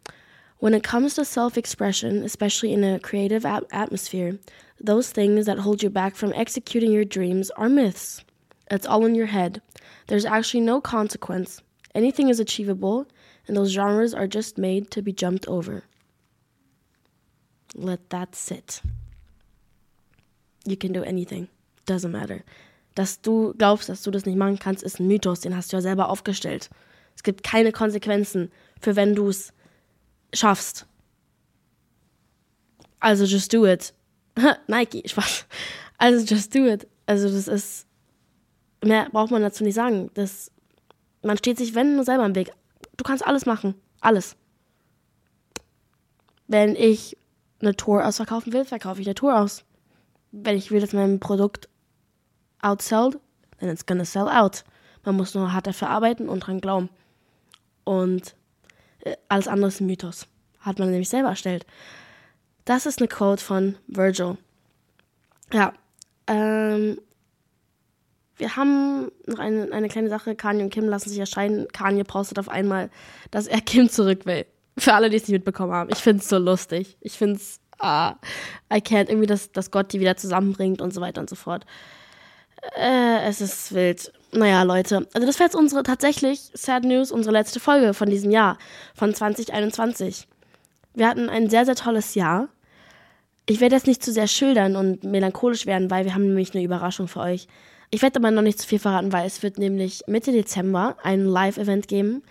When 0.63 0.75
it 0.75 0.85
comes 0.85 1.15
to 1.15 1.25
self 1.25 1.57
expression, 1.57 2.23
especially 2.23 2.73
in 2.73 2.85
a 2.85 3.01
creative 3.01 3.45
atmosphere, 3.45 4.39
those 4.79 5.11
things 5.11 5.47
that 5.47 5.59
hold 5.59 5.83
you 5.83 5.91
back 5.91 6.15
from 6.15 6.33
executing 6.35 6.93
your 6.93 7.05
dreams 7.05 7.51
are 7.57 7.69
myths. 7.69 8.23
It's 8.71 8.87
all 8.87 9.05
in 9.05 9.17
your 9.17 9.27
head. 9.27 9.61
There's 10.07 10.25
actually 10.25 10.61
no 10.61 10.81
consequence. 10.81 11.61
Anything 11.97 12.29
is 12.29 12.39
achievable, 12.39 13.09
and 13.49 13.57
those 13.57 13.73
genres 13.73 14.15
are 14.15 14.29
just 14.29 14.57
made 14.57 14.93
to 14.93 15.03
be 15.03 15.13
jumped 15.13 15.49
over. 15.49 15.83
Let 17.75 18.11
that 18.11 18.37
sit. 18.37 18.83
You 20.65 20.77
can 20.77 20.93
do 20.93 21.03
anything. 21.03 21.49
Doesn't 21.89 22.09
matter. 22.09 22.41
Dass 22.95 23.21
du 23.21 23.55
glaubst, 23.57 23.89
dass 23.89 24.03
du 24.03 24.11
das 24.11 24.27
nicht 24.27 24.37
machen 24.37 24.59
kannst, 24.59 24.83
ist 24.83 25.01
ein 25.01 25.07
Mythos, 25.07 25.41
den 25.41 25.57
hast 25.57 25.73
du 25.73 25.77
ja 25.77 25.81
selber 25.81 26.09
aufgestellt. 26.09 26.71
Es 27.15 27.23
gibt 27.23 27.43
keine 27.43 27.73
Konsequenzen 27.73 28.51
für 28.81 28.97
wenn 28.97 29.15
du 29.15 29.29
es 29.29 29.53
schaffst. 30.35 30.87
Also 33.01 33.25
just 33.25 33.53
do 33.53 33.67
it. 33.67 33.95
Nike, 34.67 35.03
Spaß. 35.07 35.47
Also 35.99 36.25
just 36.35 36.55
do 36.55 36.67
it. 36.67 36.87
Also 37.07 37.29
das 37.29 37.49
ist, 37.49 37.87
mehr 38.83 39.09
braucht 39.11 39.31
man 39.31 39.43
dazu 39.43 39.65
nicht 39.65 39.75
sagen. 39.75 40.11
Das, 40.15 40.51
man 41.23 41.37
steht 41.39 41.59
sich, 41.59 41.75
wenn 41.75 41.97
nur 41.97 42.05
selber 42.05 42.27
im 42.27 42.35
Weg. 42.35 42.53
Du 42.97 43.05
kannst 43.05 43.27
alles 43.27 43.47
machen. 43.47 43.75
Alles. 44.01 44.37
Wenn 46.49 46.77
ich 46.77 47.17
eine 47.61 47.77
Tour 47.77 48.05
ausverkaufen 48.07 48.53
will, 48.53 48.65
verkaufe 48.65 49.01
ich 49.01 49.07
eine 49.07 49.15
Tour 49.15 49.39
aus. 49.39 49.65
Wenn 50.33 50.57
ich 50.57 50.71
will, 50.71 50.81
dass 50.81 50.93
mein 50.93 51.21
Produkt 51.21 51.69
outsellt, 52.63 53.19
then 53.59 53.69
it's 53.69 53.85
gonna 53.85 54.05
sell 54.05 54.29
out. 54.29 54.65
Man 55.05 55.17
muss 55.17 55.35
nur 55.35 55.53
hart 55.53 55.67
dafür 55.67 55.91
arbeiten 55.91 56.29
und 56.29 56.41
dran 56.41 56.61
glauben. 56.61 56.89
Und 57.85 58.35
äh, 59.01 59.17
alles 59.29 59.49
andere 59.49 59.69
ist 59.69 59.81
ein 59.81 59.87
Mythos. 59.87 60.27
Hat 60.61 60.79
man 60.79 60.91
nämlich 60.91 61.09
selber 61.09 61.31
erstellt. 61.31 61.67
Das 62.65 62.87
ist 62.87 63.01
eine 63.01 63.09
Quote 63.09 63.43
von 63.43 63.77
Virgil. 63.89 64.37
Ja. 65.53 65.73
Ähm, 66.29 66.99
wir 68.37 68.57
haben 68.57 69.11
noch 69.27 69.39
eine, 69.39 69.73
eine 69.73 69.89
kleine 69.89 70.09
Sache. 70.09 70.35
Kanye 70.37 70.63
und 70.63 70.71
Kim 70.71 70.89
lassen 70.89 71.09
sich 71.11 71.19
erscheinen. 71.19 71.69
Kanye 71.69 72.05
postet 72.05 72.39
auf 72.39 72.49
einmal, 72.49 72.91
dass 73.31 73.47
er 73.47 73.61
Kim 73.61 73.89
zurück 73.89 74.25
will. 74.25 74.47
Für 74.79 74.95
alle, 74.95 75.11
die 75.11 75.17
es 75.17 75.25
nicht 75.25 75.33
mitbekommen 75.33 75.73
haben. 75.73 75.91
Ich 75.93 75.99
finde 75.99 76.23
es 76.23 76.29
so 76.29 76.39
lustig. 76.39 76.97
Ich 77.01 77.19
finde 77.19 77.37
es, 77.37 77.61
ah, 77.79 78.15
I 78.73 78.77
can't, 78.77 79.09
irgendwie, 79.09 79.27
dass, 79.27 79.53
dass 79.53 79.71
Gott 79.71 79.93
die 79.93 80.01
wieder 80.01 80.17
zusammenbringt 80.17 80.81
und 80.81 80.95
so 80.95 81.01
weiter 81.01 81.21
und 81.21 81.29
so 81.29 81.37
fort. 81.37 81.67
Äh, 82.77 83.29
es 83.29 83.41
ist 83.41 83.75
wild. 83.75 84.13
Naja, 84.33 84.63
Leute. 84.63 85.07
Also 85.13 85.27
das 85.27 85.39
wäre 85.39 85.49
jetzt 85.49 85.57
unsere, 85.57 85.83
tatsächlich, 85.83 86.51
Sad 86.55 86.85
News, 86.85 87.11
unsere 87.11 87.33
letzte 87.33 87.61
Folge 87.61 87.93
von 87.93 88.09
diesem 88.09 88.31
Jahr, 88.31 88.57
von 88.95 89.15
2021. 89.15 90.29
Wir 90.95 91.09
hatten 91.09 91.29
ein 91.29 91.51
sehr, 91.51 91.65
sehr 91.65 91.75
tolles 91.75 92.15
Jahr. 92.15 92.49
Ich 93.47 93.61
werde 93.61 93.75
jetzt 93.75 93.87
nicht 93.87 94.05
zu 94.05 94.13
sehr 94.13 94.29
schildern 94.29 94.77
und 94.77 95.05
melancholisch 95.05 95.67
werden, 95.67 95.91
weil 95.91 96.05
wir 96.05 96.15
haben 96.15 96.27
nämlich 96.27 96.55
eine 96.55 96.63
Überraschung 96.63 97.09
für 97.09 97.21
euch. 97.21 97.49
Ich 97.91 98.01
werde 98.01 98.21
aber 98.21 98.31
noch 98.31 98.43
nicht 98.43 98.61
zu 98.61 98.67
viel 98.67 98.79
verraten, 98.79 99.13
weil 99.13 99.27
es 99.27 99.43
wird 99.43 99.59
nämlich 99.59 100.03
Mitte 100.07 100.33
Dezember 100.33 100.97
ein 101.03 101.27
Live-Event 101.27 101.89
geben, 101.89 102.23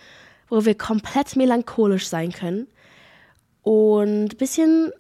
wo 0.48 0.66
wir 0.66 0.76
komplett 0.76 1.36
melancholisch 1.36 2.08
sein 2.08 2.32
können 2.32 2.68
und 3.62 4.34
ein 4.34 4.38
bisschen 4.38 4.92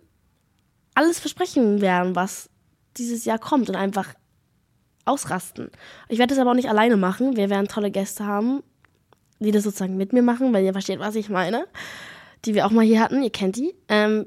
alles 0.93 1.19
versprechen 1.19 1.81
werden, 1.81 2.15
was 2.15 2.49
dieses 2.97 3.25
Jahr 3.25 3.39
kommt 3.39 3.69
und 3.69 3.75
einfach 3.75 4.13
ausrasten. 5.05 5.69
Ich 6.09 6.19
werde 6.19 6.33
das 6.33 6.39
aber 6.39 6.51
auch 6.51 6.55
nicht 6.55 6.69
alleine 6.69 6.97
machen. 6.97 7.35
Wir 7.35 7.49
werden 7.49 7.67
tolle 7.67 7.91
Gäste 7.91 8.25
haben, 8.25 8.63
die 9.39 9.51
das 9.51 9.63
sozusagen 9.63 9.97
mit 9.97 10.13
mir 10.13 10.21
machen, 10.21 10.53
weil 10.53 10.63
ihr 10.63 10.73
versteht, 10.73 10.99
was 10.99 11.15
ich 11.15 11.29
meine. 11.29 11.65
Die 12.45 12.55
wir 12.55 12.65
auch 12.65 12.71
mal 12.71 12.85
hier 12.85 13.01
hatten. 13.01 13.21
Ihr 13.21 13.29
kennt 13.29 13.55
die. 13.55 13.75
Ähm, 13.87 14.25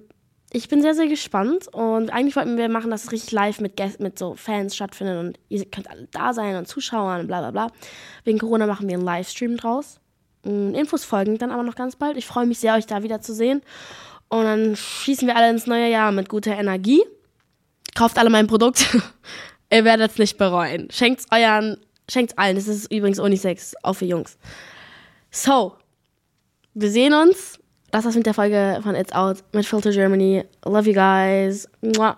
ich 0.57 0.69
bin 0.69 0.83
sehr, 0.83 0.95
sehr 0.95 1.09
gespannt 1.09 1.67
und 1.73 2.11
eigentlich 2.11 2.37
wollten 2.37 2.57
wir 2.57 2.69
machen, 2.69 2.93
dass 2.93 3.05
es 3.05 3.13
richtig 3.13 3.33
live 3.33 3.61
mit, 3.61 3.77
Gäst 3.77 3.99
mit 3.99 4.17
so 4.17 4.37
Fans 4.37 4.77
stattfindet 4.77 5.19
und 5.19 5.39
ihr 5.49 5.65
könnt 5.65 5.91
alle 5.91 6.07
da 6.13 6.33
sein 6.33 6.55
und 6.55 6.69
Zuschauern 6.69 7.23
und 7.23 7.27
bla 7.27 7.41
bla 7.41 7.51
bla. 7.51 7.67
Wegen 8.23 8.39
Corona 8.39 8.69
machen 8.69 8.87
wir 8.87 8.95
einen 8.95 9.05
Livestream 9.05 9.57
draus. 9.57 9.99
Mm, 10.45 10.75
Infos 10.75 11.05
folgen 11.05 11.39
dann 11.39 11.51
aber 11.51 11.65
noch 11.65 11.75
ganz 11.75 11.97
bald. 11.97 12.17
Ich 12.17 12.27
freue 12.27 12.47
mich 12.47 12.61
sehr, 12.61 12.75
euch 12.75 12.87
da 12.87 13.03
wieder 13.03 13.21
zu 13.21 13.35
sehen. 13.35 13.63
Und 14.29 14.45
dann 14.45 14.77
schießen 14.77 15.27
wir 15.27 15.37
alle 15.37 15.51
ins 15.51 15.67
neue 15.67 15.91
Jahr 15.91 16.13
mit 16.13 16.29
guter 16.29 16.57
Energie. 16.57 17.03
Kauft 17.97 18.17
alle 18.17 18.31
mein 18.31 18.47
Produkt. 18.47 18.97
Ihr 19.75 19.85
werdet 19.85 20.13
es 20.13 20.19
nicht 20.19 20.39
bereuen. 20.39 20.87
Schenkt's 20.93 21.27
euren, 21.33 21.79
schenkt's 22.09 22.39
allen. 22.39 22.55
Das 22.55 22.69
ist 22.69 22.93
übrigens 22.93 23.19
Unisex, 23.19 23.75
auch 23.83 23.95
für 23.95 24.05
Jungs. 24.05 24.39
So, 25.33 25.75
wir 26.75 26.91
sehen 26.91 27.13
uns. 27.13 27.59
Das 27.91 28.05
war's 28.05 28.15
mit 28.15 28.25
der 28.25 28.35
Folge 28.35 28.79
von 28.85 28.95
It's 28.95 29.11
Out 29.11 29.39
mit 29.53 29.67
Filter 29.67 29.91
Germany. 29.91 30.45
Love 30.65 30.89
you 30.89 30.95
guys. 30.95 31.69
Mua. 31.81 32.17